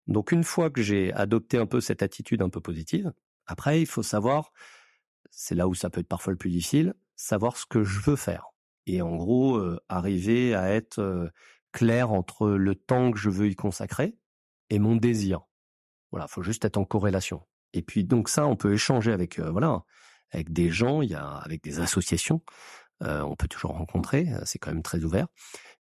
Donc, 0.06 0.32
une 0.32 0.42
fois 0.42 0.70
que 0.70 0.82
j'ai 0.82 1.12
adopté 1.12 1.58
un 1.58 1.66
peu 1.66 1.80
cette 1.80 2.02
attitude 2.02 2.42
un 2.42 2.48
peu 2.48 2.60
positive, 2.60 3.12
après, 3.46 3.80
il 3.80 3.86
faut 3.86 4.02
savoir, 4.02 4.52
c'est 5.40 5.54
là 5.54 5.68
où 5.68 5.74
ça 5.74 5.88
peut 5.88 6.00
être 6.00 6.08
parfois 6.08 6.34
le 6.34 6.36
plus 6.36 6.50
difficile, 6.50 6.92
savoir 7.16 7.56
ce 7.56 7.64
que 7.64 7.82
je 7.82 7.98
veux 8.00 8.16
faire. 8.16 8.50
Et 8.84 9.00
en 9.00 9.16
gros, 9.16 9.56
euh, 9.56 9.80
arriver 9.88 10.54
à 10.54 10.70
être 10.70 10.98
euh, 10.98 11.30
clair 11.72 12.12
entre 12.12 12.50
le 12.50 12.74
temps 12.74 13.10
que 13.10 13.18
je 13.18 13.30
veux 13.30 13.48
y 13.48 13.56
consacrer 13.56 14.18
et 14.68 14.78
mon 14.78 14.96
désir. 14.96 15.40
Voilà, 16.10 16.28
faut 16.28 16.42
juste 16.42 16.66
être 16.66 16.76
en 16.76 16.84
corrélation. 16.84 17.40
Et 17.72 17.80
puis 17.80 18.04
donc 18.04 18.28
ça, 18.28 18.46
on 18.46 18.54
peut 18.54 18.74
échanger 18.74 19.12
avec 19.12 19.38
euh, 19.38 19.50
voilà 19.50 19.82
avec 20.30 20.52
des 20.52 20.68
gens, 20.68 21.00
avec 21.00 21.64
des 21.64 21.80
associations, 21.80 22.40
on 23.00 23.34
peut 23.34 23.48
toujours 23.48 23.72
rencontrer, 23.72 24.28
c'est 24.44 24.60
quand 24.60 24.70
même 24.70 24.84
très 24.84 25.02
ouvert. 25.02 25.26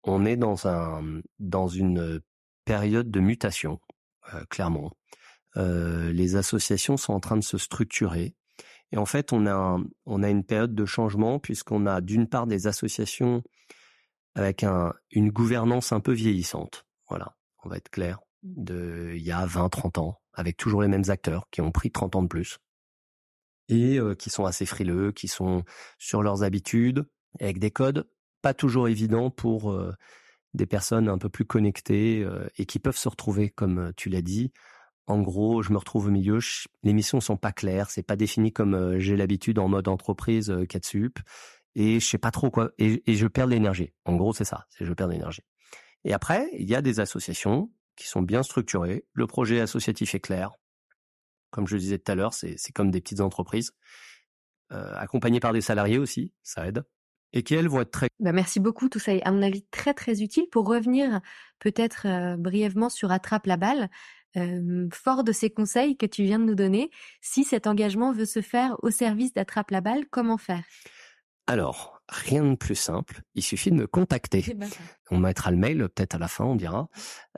On 0.03 0.23
est 0.23 0.37
dans 0.37 0.67
un 0.67 1.21
dans 1.39 1.67
une 1.67 2.21
période 2.63 3.09
de 3.09 3.19
mutation, 3.19 3.79
clairement. 4.51 4.91
les 5.55 6.35
associations 6.35 6.95
sont 6.95 7.13
en 7.13 7.19
train 7.19 7.37
de 7.37 7.43
se 7.43 7.57
structurer. 7.57 8.35
Et 8.95 8.97
en 8.97 9.05
fait, 9.05 9.33
on 9.33 9.45
a 9.45 9.77
on 10.05 10.23
a 10.23 10.29
une 10.29 10.45
période 10.45 10.73
de 10.73 10.85
changement 10.85 11.37
puisqu'on 11.37 11.85
a 11.85 11.99
d'une 11.99 12.27
part 12.27 12.47
des 12.47 12.65
associations 12.65 13.43
avec 14.35 14.63
un, 14.63 14.93
une 15.11 15.31
gouvernance 15.31 15.91
un 15.91 15.99
peu 15.99 16.13
vieillissante. 16.13 16.85
Voilà, 17.09 17.35
on 17.63 17.69
va 17.69 17.77
être 17.77 17.89
clair. 17.89 18.21
Mmh. 18.43 18.63
De 18.63 19.11
il 19.15 19.21
y 19.21 19.31
a 19.31 19.45
20, 19.45 19.67
30 19.69 19.97
ans, 19.97 20.21
avec 20.33 20.55
toujours 20.55 20.81
les 20.81 20.87
mêmes 20.87 21.09
acteurs 21.09 21.47
qui 21.51 21.59
ont 21.61 21.71
pris 21.71 21.91
30 21.91 22.15
ans 22.15 22.23
de 22.23 22.27
plus 22.29 22.59
et 23.67 23.99
euh, 23.99 24.15
qui 24.15 24.29
sont 24.29 24.45
assez 24.45 24.65
frileux, 24.65 25.11
qui 25.11 25.27
sont 25.27 25.63
sur 25.97 26.23
leurs 26.23 26.43
habitudes, 26.43 27.05
avec 27.39 27.59
des 27.59 27.71
codes 27.71 28.07
pas 28.41 28.53
toujours 28.53 28.87
évidents 28.87 29.31
pour 29.31 29.71
euh, 29.71 29.91
des 30.53 30.67
personnes 30.67 31.09
un 31.09 31.17
peu 31.17 31.29
plus 31.29 31.45
connectées 31.45 32.23
euh, 32.23 32.47
et 32.57 32.65
qui 32.65 32.77
peuvent 32.77 32.97
se 32.97 33.09
retrouver, 33.09 33.49
comme 33.49 33.91
tu 33.97 34.09
l'as 34.09 34.21
dit. 34.21 34.53
En 35.07 35.21
gros, 35.21 35.61
je 35.61 35.71
me 35.71 35.77
retrouve 35.77 36.07
au 36.07 36.11
milieu. 36.11 36.39
les 36.83 36.93
missions 36.93 37.19
sont 37.21 37.37
pas 37.37 37.51
claires, 37.51 37.91
c'est 37.91 38.03
pas 38.03 38.15
défini 38.15 38.51
comme 38.51 38.97
j'ai 38.97 39.15
l'habitude 39.15 39.59
en 39.59 39.67
mode 39.67 39.87
entreprise 39.87 40.49
euh, 40.49 40.65
Catsup 40.65 41.19
et 41.75 41.99
je 41.99 42.05
sais 42.05 42.17
pas 42.17 42.31
trop 42.31 42.49
quoi 42.49 42.71
et, 42.79 43.01
je 43.07 43.27
perds 43.27 43.47
de 43.47 43.51
l'énergie. 43.51 43.93
En 44.05 44.15
gros, 44.15 44.33
c'est 44.33 44.45
ça, 44.45 44.65
c'est 44.69 44.85
je 44.85 44.93
perds 44.93 45.07
de 45.07 45.13
l'énergie. 45.13 45.43
Et 46.03 46.13
après, 46.13 46.49
il 46.57 46.69
y 46.69 46.75
a 46.75 46.81
des 46.81 46.99
associations 46.99 47.71
qui 47.95 48.07
sont 48.07 48.21
bien 48.21 48.43
structurées. 48.43 49.05
Le 49.13 49.27
projet 49.27 49.59
associatif 49.59 50.15
est 50.15 50.19
clair. 50.19 50.51
Comme 51.51 51.67
je 51.67 51.75
le 51.75 51.81
disais 51.81 51.99
tout 51.99 52.11
à 52.11 52.15
l'heure, 52.15 52.33
c'est 52.33 52.57
comme 52.73 52.91
des 52.91 53.01
petites 53.01 53.21
entreprises, 53.21 53.71
euh, 54.71 54.93
accompagnées 54.95 55.39
par 55.39 55.53
des 55.53 55.61
salariés 55.61 55.97
aussi, 55.97 56.33
ça 56.43 56.67
aide. 56.67 56.83
Et 57.33 57.43
qui, 57.43 57.53
elles, 57.53 57.67
vont 57.67 57.81
être 57.81 57.91
très... 57.91 58.07
Bah 58.19 58.31
merci 58.31 58.59
beaucoup, 58.59 58.87
tout 58.87 58.99
ça 58.99 59.13
est 59.13 59.23
à 59.23 59.31
mon 59.31 59.41
avis 59.41 59.65
très 59.69 59.93
très 59.93 60.21
utile. 60.21 60.45
Pour 60.51 60.67
revenir 60.67 61.21
peut-être 61.59 62.07
euh, 62.07 62.37
brièvement 62.37 62.89
sur 62.89 63.11
Attrape 63.11 63.45
la 63.45 63.57
balle, 63.57 63.89
euh, 64.37 64.87
fort 64.93 65.23
de 65.23 65.31
ces 65.31 65.49
conseils 65.49 65.97
que 65.97 66.05
tu 66.05 66.23
viens 66.23 66.39
de 66.39 66.45
nous 66.45 66.55
donner, 66.55 66.89
si 67.21 67.43
cet 67.43 67.67
engagement 67.67 68.11
veut 68.11 68.25
se 68.25 68.41
faire 68.41 68.75
au 68.83 68.89
service 68.89 69.33
d'Attrape 69.33 69.71
la 69.71 69.81
balle, 69.81 70.05
comment 70.09 70.37
faire? 70.37 70.63
Alors, 71.47 72.01
rien 72.09 72.43
de 72.43 72.55
plus 72.55 72.75
simple. 72.75 73.21
Il 73.35 73.43
suffit 73.43 73.69
de 73.69 73.75
me 73.75 73.87
contacter. 73.87 74.43
On 75.11 75.19
mettra 75.19 75.51
le 75.51 75.57
mail 75.57 75.87
peut-être 75.89 76.15
à 76.15 76.17
la 76.17 76.27
fin, 76.27 76.43
on 76.45 76.55
dira. 76.55 76.89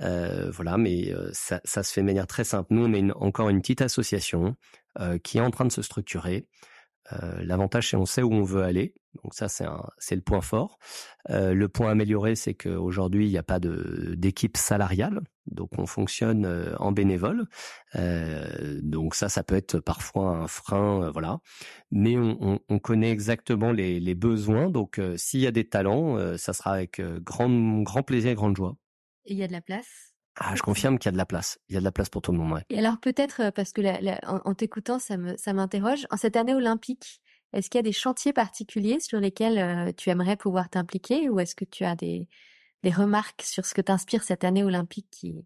Euh, 0.02 0.50
voilà, 0.52 0.78
mais 0.78 1.14
euh, 1.14 1.30
ça, 1.34 1.60
ça, 1.66 1.84
se 1.84 1.92
fait 1.92 2.02
de 2.02 2.06
manière 2.06 2.28
très 2.28 2.46
simple. 2.46 2.74
Nous, 2.74 2.86
on 2.86 2.94
est 2.94 3.12
encore 3.14 3.50
une 3.50 3.60
petite 3.62 3.82
association 3.82 4.56
euh, 5.00 5.18
qui 5.18 5.40
est 5.40 5.42
en 5.42 5.52
train 5.52 5.66
de 5.66 5.72
se 5.72 5.82
structurer. 5.82 6.48
Euh, 7.14 7.42
l'avantage, 7.44 7.90
c'est 7.90 7.98
on 7.98 8.06
sait 8.06 8.22
où 8.22 8.34
on 8.34 8.44
veut 8.44 8.64
aller. 8.64 8.94
Donc 9.24 9.34
ça, 9.34 9.50
c'est 9.50 9.66
c'est 9.98 10.16
le 10.16 10.22
point 10.22 10.42
fort. 10.42 10.78
Le 11.30 11.66
point 11.68 11.92
amélioré, 11.92 12.36
c'est 12.36 12.54
qu'aujourd'hui, 12.54 13.26
il 13.26 13.32
n'y 13.32 13.38
a 13.38 13.44
pas 13.44 13.60
de 13.60 14.14
d'équipe 14.16 14.58
salariale. 14.58 15.22
Donc 15.48 15.78
on 15.78 15.86
fonctionne 15.86 16.46
euh, 16.46 16.76
en 16.78 16.92
bénévole. 16.92 17.48
donc 18.84 19.16
ça, 19.16 19.30
ça 19.30 19.44
peut 19.44 19.56
être 19.56 19.80
parfois 19.80 20.30
un 20.30 20.48
frein, 20.48 21.10
voilà. 21.12 21.40
Mais 21.92 22.18
on, 22.18 22.60
on, 22.68 22.80
connaît 22.80 23.12
exactement 23.12 23.72
les, 23.72 24.00
les 24.00 24.16
besoins. 24.16 24.70
Donc 24.70 25.02
s'il 25.16 25.40
y 25.40 25.48
a 25.48 25.52
des 25.52 25.68
talents, 25.68 26.38
ça 26.38 26.54
sera 26.54 26.74
avec 26.74 27.02
grand 27.02 27.50
grand 27.82 28.04
plaisir 28.04 28.32
et 28.32 28.36
grande 28.36 28.56
joie. 28.56 28.76
Et 29.26 29.34
il 29.34 29.40
y 29.40 29.44
a 29.44 29.48
de 29.48 29.54
la 29.54 29.62
place 29.62 30.08
ah, 30.40 30.56
je 30.56 30.62
confirme 30.62 31.00
qu'il 31.00 31.08
y 31.08 31.10
a 31.10 31.14
de 31.14 31.18
la 31.18 31.26
place. 31.26 31.60
Il 31.68 31.74
y 31.74 31.78
a 31.78 31.80
de 31.80 31.86
la 31.86 31.92
place 31.92 32.10
pour 32.10 32.22
tout 32.22 32.32
le 32.32 32.38
monde. 32.38 32.54
Ouais. 32.54 32.64
Et 32.70 32.80
alors 32.80 33.00
peut-être 33.00 33.42
euh, 33.42 33.52
parce 33.52 33.74
que 33.74 33.82
en, 34.28 34.54
t'écoutant, 34.54 35.00
ça 35.00 35.18
me 35.18 35.36
ça 35.38 35.54
m'interroge. 35.54 36.06
En 36.12 36.18
cette 36.18 36.36
année 36.36 36.54
olympique, 36.54 37.22
est-ce 37.54 37.70
qu'il 37.70 37.80
y 37.80 37.84
a 37.84 37.84
des 37.84 37.92
chantiers 37.92 38.34
particuliers 38.34 39.00
sur 39.00 39.20
lesquels 39.20 39.58
euh, 39.58 39.92
tu 39.96 40.10
aimerais 40.10 40.38
pouvoir 40.38 40.70
t'impliquer, 40.70 41.30
ou 41.30 41.40
est-ce 41.40 41.56
que 41.56 41.66
tu 41.66 41.86
as 41.86 41.96
des 41.96 42.28
des 42.88 42.96
remarques 42.96 43.42
sur 43.44 43.66
ce 43.66 43.74
que 43.74 43.82
t'inspire 43.82 44.24
cette 44.24 44.44
année 44.44 44.64
olympique 44.64 45.08
qui 45.12 45.46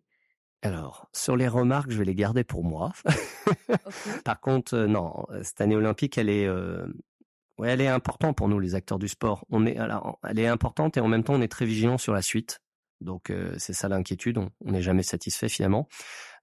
alors, 0.63 1.09
sur 1.11 1.35
les 1.35 1.47
remarques, 1.47 1.89
je 1.89 1.97
vais 1.97 2.05
les 2.05 2.13
garder 2.13 2.43
pour 2.43 2.63
moi. 2.63 2.93
Par 4.23 4.39
contre, 4.39 4.75
euh, 4.75 4.85
non, 4.85 5.25
cette 5.41 5.59
année 5.59 5.75
olympique, 5.75 6.19
elle 6.19 6.29
est, 6.29 6.47
ouais, 6.47 7.69
elle 7.69 7.81
est 7.81 7.87
importante 7.87 8.37
pour 8.37 8.47
nous, 8.47 8.59
les 8.59 8.75
acteurs 8.75 8.99
du 8.99 9.07
sport. 9.07 9.43
On 9.49 9.65
est, 9.65 9.77
alors, 9.77 10.19
elle 10.23 10.37
est 10.37 10.45
importante 10.45 10.97
et 10.97 10.99
en 10.99 11.07
même 11.07 11.23
temps, 11.23 11.33
on 11.33 11.41
est 11.41 11.47
très 11.47 11.65
vigilant 11.65 11.97
sur 11.97 12.13
la 12.13 12.21
suite. 12.21 12.59
Donc 13.01 13.29
euh, 13.29 13.53
c'est 13.57 13.73
ça 13.73 13.89
l'inquiétude, 13.89 14.37
on 14.37 14.51
n'est 14.71 14.81
jamais 14.81 15.03
satisfait 15.03 15.49
finalement. 15.49 15.87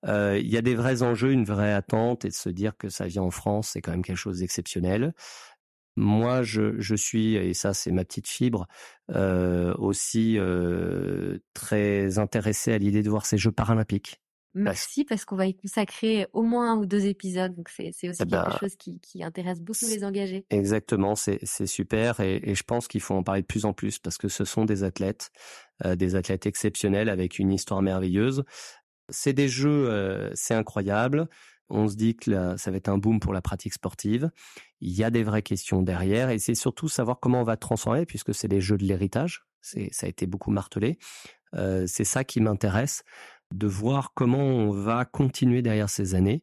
Euh, 0.06 0.38
il 0.40 0.48
y 0.48 0.56
a 0.56 0.62
des 0.62 0.74
vrais 0.74 1.02
enjeux, 1.02 1.32
une 1.32 1.44
vraie 1.44 1.72
attente 1.72 2.24
et 2.24 2.28
de 2.28 2.34
se 2.34 2.48
dire 2.48 2.76
que 2.76 2.88
ça 2.88 3.06
vient 3.06 3.22
en 3.22 3.30
France, 3.30 3.70
c'est 3.72 3.80
quand 3.80 3.92
même 3.92 4.04
quelque 4.04 4.16
chose 4.16 4.40
d'exceptionnel. 4.40 5.14
Moi, 5.98 6.44
je, 6.44 6.78
je 6.78 6.94
suis, 6.94 7.34
et 7.34 7.54
ça 7.54 7.74
c'est 7.74 7.90
ma 7.90 8.04
petite 8.04 8.28
fibre, 8.28 8.68
euh, 9.11 9.74
aussi 9.78 10.38
euh, 10.38 11.38
très 11.54 12.20
intéressé 12.20 12.72
à 12.72 12.78
l'idée 12.78 13.02
de 13.02 13.11
voir 13.11 13.26
ces 13.26 13.37
Jeux 13.37 13.50
paralympiques. 13.50 14.20
Merci 14.54 15.04
parce 15.04 15.24
qu'on 15.24 15.34
va 15.34 15.46
y 15.46 15.56
consacrer 15.56 16.28
au 16.32 16.42
moins 16.42 16.72
un 16.72 16.76
ou 16.76 16.87
deux 16.87 17.06
épisodes, 17.06 17.54
donc 17.54 17.68
c'est 17.68 17.88
aussi 17.88 18.04
eh 18.04 18.16
quelque 18.16 18.30
ben, 18.30 18.56
chose 18.61 18.76
qui, 18.76 19.00
qui, 19.00 19.24
intéresse 19.24 19.61
beaucoup 19.61 19.87
les 19.87 20.04
engagés. 20.04 20.46
Exactement, 20.50 21.16
c'est 21.16 21.66
super 21.66 22.20
et, 22.20 22.40
et, 22.44 22.54
je 22.54 22.62
pense 22.62 22.87
qu'il 22.87 23.00
faut 23.00 23.14
en 23.14 23.24
parler 23.24 23.42
de 23.42 23.46
plus 23.46 23.64
en 23.64 23.72
plus 23.72 23.98
parce 23.98 24.18
que 24.18 24.28
ce 24.28 24.44
sont 24.44 24.64
des 24.64 24.84
athlètes, 24.84 25.30
euh, 25.84 25.96
des 25.96 26.14
athlètes 26.14 26.46
exceptionnels 26.46 27.08
avec 27.08 27.38
une 27.38 27.52
histoire 27.52 27.82
merveilleuse. 27.82 28.44
C'est 29.11 29.32
des 29.32 29.48
jeux, 29.48 29.90
euh, 29.90 30.30
c'est 30.34 30.54
incroyable. 30.54 31.28
On 31.70 31.88
se 31.88 31.96
dit 31.96 32.16
que 32.16 32.57
ça 32.57 32.70
va 32.70 32.76
être 32.76 32.88
un 32.88 32.98
boom 32.98 33.20
pour 33.20 33.33
la 33.33 33.42
pratique 33.42 33.74
sportive. 33.74 34.31
Il 34.81 34.92
y 34.92 35.04
a 35.04 35.11
des 35.11 35.22
vraies 35.22 35.42
questions 35.42 35.83
derrière 35.83 36.31
et 36.31 36.38
c'est 36.38 36.54
surtout 36.54 36.88
savoir 36.88 37.20
comment 37.20 37.40
on 37.40 37.44
va 37.44 37.57
transformer 37.57 38.07
puisque 38.07 38.35
c'est 38.35 38.48
les 38.48 38.61
jeux 38.61 38.78
de 38.78 38.85
l'héritage. 38.85 39.44
Ça 39.61 40.07
a 40.07 40.09
été 40.09 40.26
beaucoup 40.26 40.50
martelé. 40.50 40.98
Euh, 41.54 41.85
c'est 41.87 42.04
ça 42.04 42.24
qui 42.24 42.40
m'intéresse 42.40 43.04
de 43.52 43.66
voir 43.66 44.12
comment 44.14 44.38
on 44.38 44.70
va 44.70 45.04
continuer 45.04 45.62
derrière 45.62 45.90
ces 45.90 46.14
années. 46.14 46.42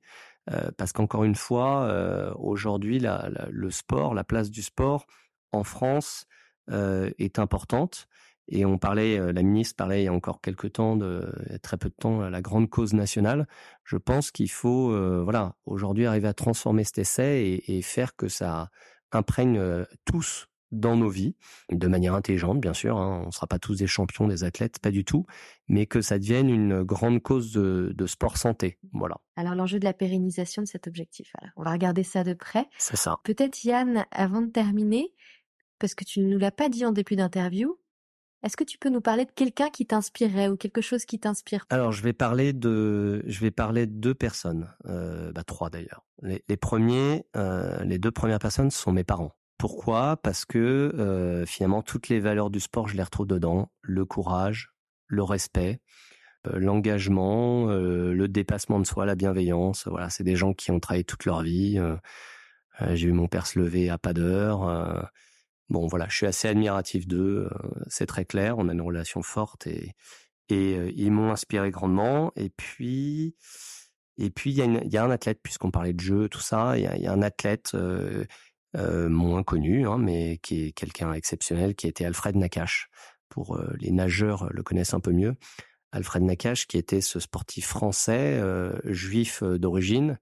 Euh, 0.52 0.70
parce 0.78 0.92
qu'encore 0.92 1.24
une 1.24 1.36
fois, 1.36 1.86
euh, 1.86 2.32
aujourd'hui, 2.38 3.00
le 3.00 3.72
sport, 3.72 4.14
la 4.14 4.24
place 4.24 4.52
du 4.52 4.62
sport 4.62 5.06
en 5.52 5.64
France 5.64 6.28
est 6.68 7.38
importante. 7.38 8.08
Et 8.48 8.66
on 8.66 8.78
parlait, 8.78 9.34
la 9.34 9.44
ministre 9.44 9.76
parlait 9.76 10.02
il 10.02 10.06
y 10.06 10.08
a 10.08 10.14
encore 10.14 10.42
quelques 10.42 10.74
temps, 10.74 10.96
de 10.96 11.28
très 11.62 11.78
peu 11.78 11.90
de 11.90 11.96
temps, 11.96 12.30
la 12.30 12.42
grande 12.42 12.70
cause 12.70 12.94
nationale. 12.94 13.48
Je 13.84 13.98
pense 13.98 14.32
qu'il 14.32 14.52
faut, 14.52 14.90
voilà, 15.24 15.56
aujourd'hui 15.66 16.06
arriver 16.06 16.28
à 16.28 16.34
transformer 16.34 16.84
cet 16.84 17.00
essai 17.00 17.62
et, 17.68 17.78
et 17.78 17.82
faire 17.82 18.16
que 18.16 18.28
ça 18.28 18.70
imprègne 19.12 19.86
tous 20.06 20.48
dans 20.72 20.96
nos 20.96 21.10
vies, 21.10 21.36
de 21.72 21.88
manière 21.88 22.14
intelligente, 22.14 22.60
bien 22.60 22.74
sûr. 22.74 22.98
Hein. 22.98 23.22
On 23.24 23.28
ne 23.28 23.32
sera 23.32 23.48
pas 23.48 23.60
tous 23.60 23.76
des 23.76 23.88
champions, 23.88 24.28
des 24.28 24.44
athlètes, 24.44 24.80
pas 24.80 24.92
du 24.92 25.06
tout, 25.06 25.26
mais 25.68 25.86
que 25.86 26.02
ça 26.02 26.20
devienne 26.20 26.50
une 26.50 26.84
grande 26.84 27.22
cause 27.22 27.52
de, 27.54 28.06
sport 28.06 28.38
santé. 28.38 28.78
Voilà. 28.94 29.18
Alors 29.36 29.56
l'enjeu 29.56 29.80
de 29.80 29.86
la 29.86 29.94
pérennisation 29.94 30.62
de 30.62 30.68
cet 30.68 30.88
objectif. 30.88 31.34
on 31.56 31.64
va 31.64 31.72
regarder 31.72 32.04
ça 32.04 32.24
de 32.24 32.34
près. 32.34 32.68
C'est 32.78 32.98
ça. 32.98 33.18
Peut-être 33.24 33.64
Yann, 33.64 34.06
avant 34.12 34.42
de 34.42 34.52
terminer, 34.52 35.14
parce 35.80 35.96
que 35.96 36.04
tu 36.04 36.20
ne 36.20 36.30
nous 36.30 36.38
l'as 36.38 36.52
pas 36.52 36.70
dit 36.70 36.86
en 36.86 36.92
début 36.92 37.16
d'interview, 37.16 37.80
est-ce 38.46 38.56
que 38.56 38.64
tu 38.64 38.78
peux 38.78 38.90
nous 38.90 39.02
parler 39.02 39.26
de 39.26 39.32
quelqu'un 39.32 39.72
qui 39.72 39.88
t'inspirerait 39.88 40.50
ou 40.50 40.56
quelque 40.56 40.80
chose 40.80 41.04
qui 41.06 41.18
t'inspire? 41.18 41.66
Alors, 41.72 41.92
je 41.92 42.04
vais 42.04 42.14
parler 42.14 42.54
de, 42.54 43.24
je 43.26 43.40
vais 43.40 43.50
parler 43.50 43.88
de 43.88 43.94
deux 43.94 44.14
personnes, 44.14 44.72
euh, 44.86 45.32
bah, 45.32 45.44
trois 45.44 45.72
d'ailleurs. 45.72 46.06
Les, 46.22 46.58
premiers, 46.58 47.26
euh, 47.36 47.84
les 47.84 47.98
deux 47.98 48.12
premières 48.12 48.38
personnes 48.38 48.70
sont 48.70 48.92
mes 48.92 49.04
parents. 49.04 49.36
Pourquoi? 49.58 50.18
Parce 50.18 50.46
que 50.46 50.60
euh, 50.60 51.46
finalement, 51.48 51.82
toutes 51.82 52.08
les 52.08 52.20
valeurs 52.20 52.52
du 52.52 52.60
sport, 52.60 52.88
je 52.88 52.96
les 52.96 53.02
retrouve 53.02 53.26
dedans. 53.26 53.72
Le 53.82 54.06
courage, 54.06 54.74
le 55.08 55.24
respect, 55.24 55.82
l'engagement, 56.54 57.66
le 57.66 58.28
dépassement 58.28 58.80
de 58.80 58.86
soi, 58.86 59.08
la 59.08 59.16
bienveillance. 59.16 59.88
Voilà, 59.88 60.12
c'est 60.12 60.24
des 60.24 60.36
gens 60.36 60.54
qui 60.54 60.70
ont 60.70 60.80
travaillé 60.80 61.04
toute 61.04 61.26
leur 61.26 61.42
vie. 61.42 61.80
J'ai 62.80 63.08
vu 63.08 63.14
mon 63.14 63.28
père 63.28 63.48
se 63.48 63.58
lever 63.58 63.90
à 63.90 63.98
pas 63.98 64.14
d'heure. 64.14 65.10
Bon, 65.70 65.88
voilà, 65.88 66.08
je 66.10 66.18
suis 66.18 66.26
assez 66.26 66.48
admiratif 66.48 67.08
d'eux. 67.08 67.50
c'est 67.88 68.06
très 68.06 68.26
clair. 68.26 68.58
On 68.58 68.70
a 68.70 68.74
une 68.74 68.82
relation 68.82 69.22
forte 69.22 69.68
et 69.68 69.94
et 70.50 70.94
ils 70.96 71.12
m'ont 71.12 71.32
inspiré 71.32 71.72
grandement. 71.72 72.32
Et 72.36 72.50
puis 72.50 73.36
et 74.18 74.30
puis 74.30 74.52
il 74.52 74.58
y, 74.58 74.98
a 74.98 75.04
un 75.04 75.12
athlète 75.12 75.40
puisqu'on 75.44 75.72
parlait 75.72 75.94
de 75.94 76.00
jeu, 76.00 76.30
tout 76.30 76.40
ça. 76.40 76.78
Il 76.78 76.84
y 76.84 77.08
a, 77.08 77.12
un 77.12 77.22
athlète 77.22 77.76
moins 78.74 79.44
connu, 79.44 79.88
hein, 79.88 79.98
mais 79.98 80.38
qui 80.38 80.68
est 80.68 80.72
quelqu'un 80.72 81.14
exceptionnel, 81.14 81.76
qui 81.76 81.88
était 81.88 82.06
Alfred 82.06 82.36
Nakache. 82.36 82.90
Pour 83.28 83.60
les 83.80 83.92
nageurs 83.92 84.48
le 84.54 84.64
connaissent 84.64 84.94
un 84.94 85.00
peu 85.00 85.12
mieux. 85.12 85.36
Alfred 85.92 86.24
Nakache, 86.24 86.68
qui 86.68 86.78
était 86.78 87.02
ce 87.02 87.20
sportif 87.20 87.68
français, 87.68 88.42
juif 88.86 89.44
d'origine, 89.44 90.20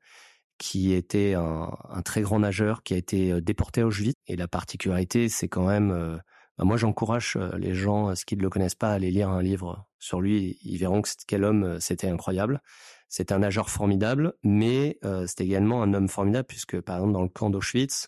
qui 0.57 0.93
était 0.93 1.33
un, 1.33 2.01
très 2.03 2.21
grand 2.21 2.39
nageur, 2.39 2.83
qui 2.83 2.93
a 2.93 2.97
été 2.97 3.41
déporté 3.41 3.81
à 3.81 3.87
Auschwitz. 3.87 4.15
Et 4.27 4.35
la 4.35 4.47
particularité, 4.47 5.29
c'est 5.29 5.47
quand 5.47 5.67
même 5.67 6.21
bah, 6.57 6.65
moi, 6.65 6.77
j'encourage 6.77 7.37
les 7.57 7.73
gens, 7.73 8.13
ceux 8.15 8.23
qui 8.25 8.37
ne 8.37 8.41
le 8.41 8.49
connaissent 8.49 8.75
pas, 8.75 8.91
à 8.91 8.93
aller 8.93 9.11
lire 9.11 9.29
un 9.29 9.41
livre 9.41 9.87
sur 9.99 10.21
lui. 10.21 10.57
Ils 10.63 10.77
verront 10.77 11.01
que 11.01 11.09
quel 11.27 11.43
homme 11.43 11.79
c'était 11.79 12.07
incroyable. 12.07 12.61
C'est 13.09 13.31
un 13.31 13.39
nageur 13.39 13.69
formidable, 13.69 14.33
mais 14.43 14.97
euh, 15.03 15.25
c'est 15.27 15.41
également 15.41 15.83
un 15.83 15.93
homme 15.93 16.09
formidable 16.09 16.47
puisque, 16.47 16.79
par 16.81 16.97
exemple, 16.97 17.13
dans 17.13 17.23
le 17.23 17.29
camp 17.29 17.49
d'Auschwitz, 17.49 18.07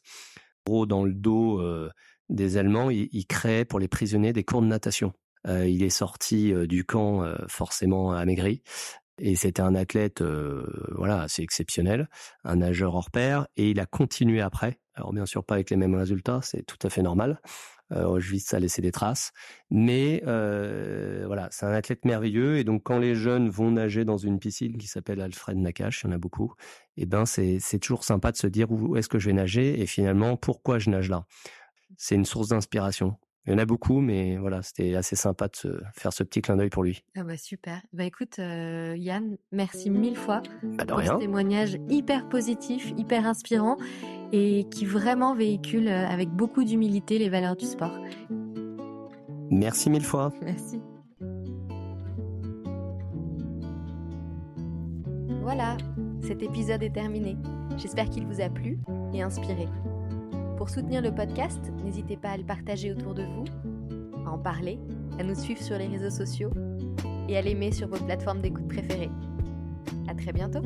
dans 0.67 1.05
le 1.05 1.13
dos 1.13 1.62
des 2.29 2.58
Allemands, 2.58 2.89
il, 2.89 3.08
il, 3.12 3.27
créait 3.27 3.65
pour 3.65 3.79
les 3.79 3.88
prisonniers 3.88 4.34
des 4.34 4.43
cours 4.43 4.62
de 4.62 4.67
natation. 4.67 5.13
Euh, 5.47 5.67
il 5.67 5.84
est 5.84 5.91
sorti 5.91 6.53
du 6.67 6.86
camp 6.86 7.23
forcément 7.47 8.13
amaigri. 8.13 8.63
Et 9.17 9.36
c'était 9.36 9.62
un 9.62 9.75
athlète, 9.75 10.21
voilà, 10.91 11.21
assez 11.21 11.41
exceptionnel, 11.41 12.10
un 12.43 12.58
nageur 12.58 12.95
hors 12.95 13.12
pair, 13.12 13.47
et 13.56 13.69
il 13.69 13.80
a 13.80 13.86
continué 13.86 14.41
après. 14.41 14.80
Alors 14.93 15.13
bien 15.13 15.25
sûr 15.25 15.43
pas 15.43 15.56
avec 15.56 15.69
les 15.69 15.78
mêmes 15.78 15.95
résultats, 15.95 16.39
c'est 16.41 16.63
tout 16.63 16.80
à 16.86 16.89
fait 16.89 17.01
normal. 17.01 17.39
Euh, 17.91 18.06
Auschwitz 18.06 18.51
a 18.54 18.60
laissé 18.60 18.82
des 18.82 18.91
traces. 18.91 19.32
Mais 19.69 20.23
euh, 20.25 21.23
voilà, 21.28 21.47
c'est 21.51 21.65
un 21.65 21.71
athlète 21.71 22.06
merveilleux. 22.06 22.58
Et 22.58 22.63
donc, 22.63 22.84
quand 22.84 22.97
les 22.97 23.15
jeunes 23.15 23.49
vont 23.49 23.71
nager 23.71 24.06
dans 24.06 24.17
une 24.17 24.39
piscine 24.39 24.78
qui 24.78 24.88
s'appelle 24.88 25.21
Alfred 25.21 25.58
Nakache, 25.58 26.04
il 26.04 26.08
y 26.08 26.10
en 26.10 26.13
a 26.13 26.17
beaucoup, 26.17 26.54
et 26.97 27.04
eh 27.04 27.06
ben 27.06 27.25
c'est 27.25 27.60
toujours 27.80 28.04
sympa 28.04 28.32
de 28.32 28.38
se 28.38 28.47
dire 28.47 28.71
où 28.71 28.95
est-ce 28.95 29.10
que 29.10 29.19
je 29.19 29.28
vais 29.28 29.34
nager 29.34 29.82
et 29.82 29.86
finalement 29.86 30.38
pourquoi 30.38 30.80
je 30.80 30.89
nage 30.89 31.10
là? 31.10 31.25
C'est 31.97 32.15
une 32.15 32.25
source 32.25 32.49
d'inspiration. 32.49 33.17
Il 33.47 33.51
y 33.51 33.55
en 33.55 33.60
a 33.60 33.65
beaucoup, 33.65 33.99
mais 33.99 34.38
voilà, 34.38 34.63
c'était 34.63 34.95
assez 34.95 35.15
sympa 35.15 35.47
de 35.47 35.55
se 35.55 35.67
faire 35.93 36.12
ce 36.12 36.23
petit 36.23 36.41
clin 36.41 36.58
d'œil 36.58 36.69
pour 36.69 36.84
lui. 36.84 37.03
Ah 37.15 37.23
bah 37.23 37.38
super. 37.38 37.79
Bah 37.93 38.03
écoute, 38.03 38.39
euh, 38.39 38.95
Yann, 38.97 39.38
merci 39.51 39.91
mille 39.91 40.15
fois 40.15 40.41
bah, 40.63 40.86
pour 40.88 40.99
ce 41.01 41.19
témoignage 41.19 41.77
hyper 41.88 42.27
positif, 42.27 42.91
hyper 42.97 43.27
inspirant 43.27 43.77
et 44.31 44.65
qui 44.71 44.86
vraiment 44.86 45.36
véhicule 45.36 45.88
euh, 45.88 46.08
avec 46.08 46.29
beaucoup 46.29 46.63
d'humilité 46.63 47.19
les 47.19 47.29
valeurs 47.29 47.55
du 47.55 47.65
sport. 47.65 47.95
Merci 49.51 49.91
mille 49.91 50.03
fois. 50.03 50.34
Merci. 50.41 50.81
Voilà, 55.41 55.77
cet 56.23 56.41
épisode 56.41 56.81
est 56.81 56.93
terminé. 56.93 57.38
J'espère 57.77 58.10
qu'il 58.10 58.25
vous 58.25 58.41
a 58.41 58.49
plu 58.49 58.79
et 59.13 59.21
inspiré. 59.21 59.67
Pour 60.57 60.69
soutenir 60.69 61.01
le 61.01 61.13
podcast, 61.13 61.59
n'hésitez 61.83 62.15
pas 62.15 62.29
à 62.29 62.37
le 62.37 62.43
partager 62.43 62.91
autour 62.91 63.13
de 63.13 63.23
vous, 63.23 63.43
à 64.25 64.31
en 64.31 64.37
parler, 64.37 64.79
à 65.19 65.23
nous 65.23 65.35
suivre 65.35 65.61
sur 65.61 65.77
les 65.77 65.87
réseaux 65.87 66.09
sociaux 66.09 66.49
et 67.27 67.37
à 67.37 67.41
l'aimer 67.41 67.71
sur 67.71 67.89
vos 67.89 68.03
plateformes 68.03 68.41
d'écoute 68.41 68.67
préférées. 68.67 69.11
À 70.07 70.15
très 70.15 70.31
bientôt! 70.31 70.61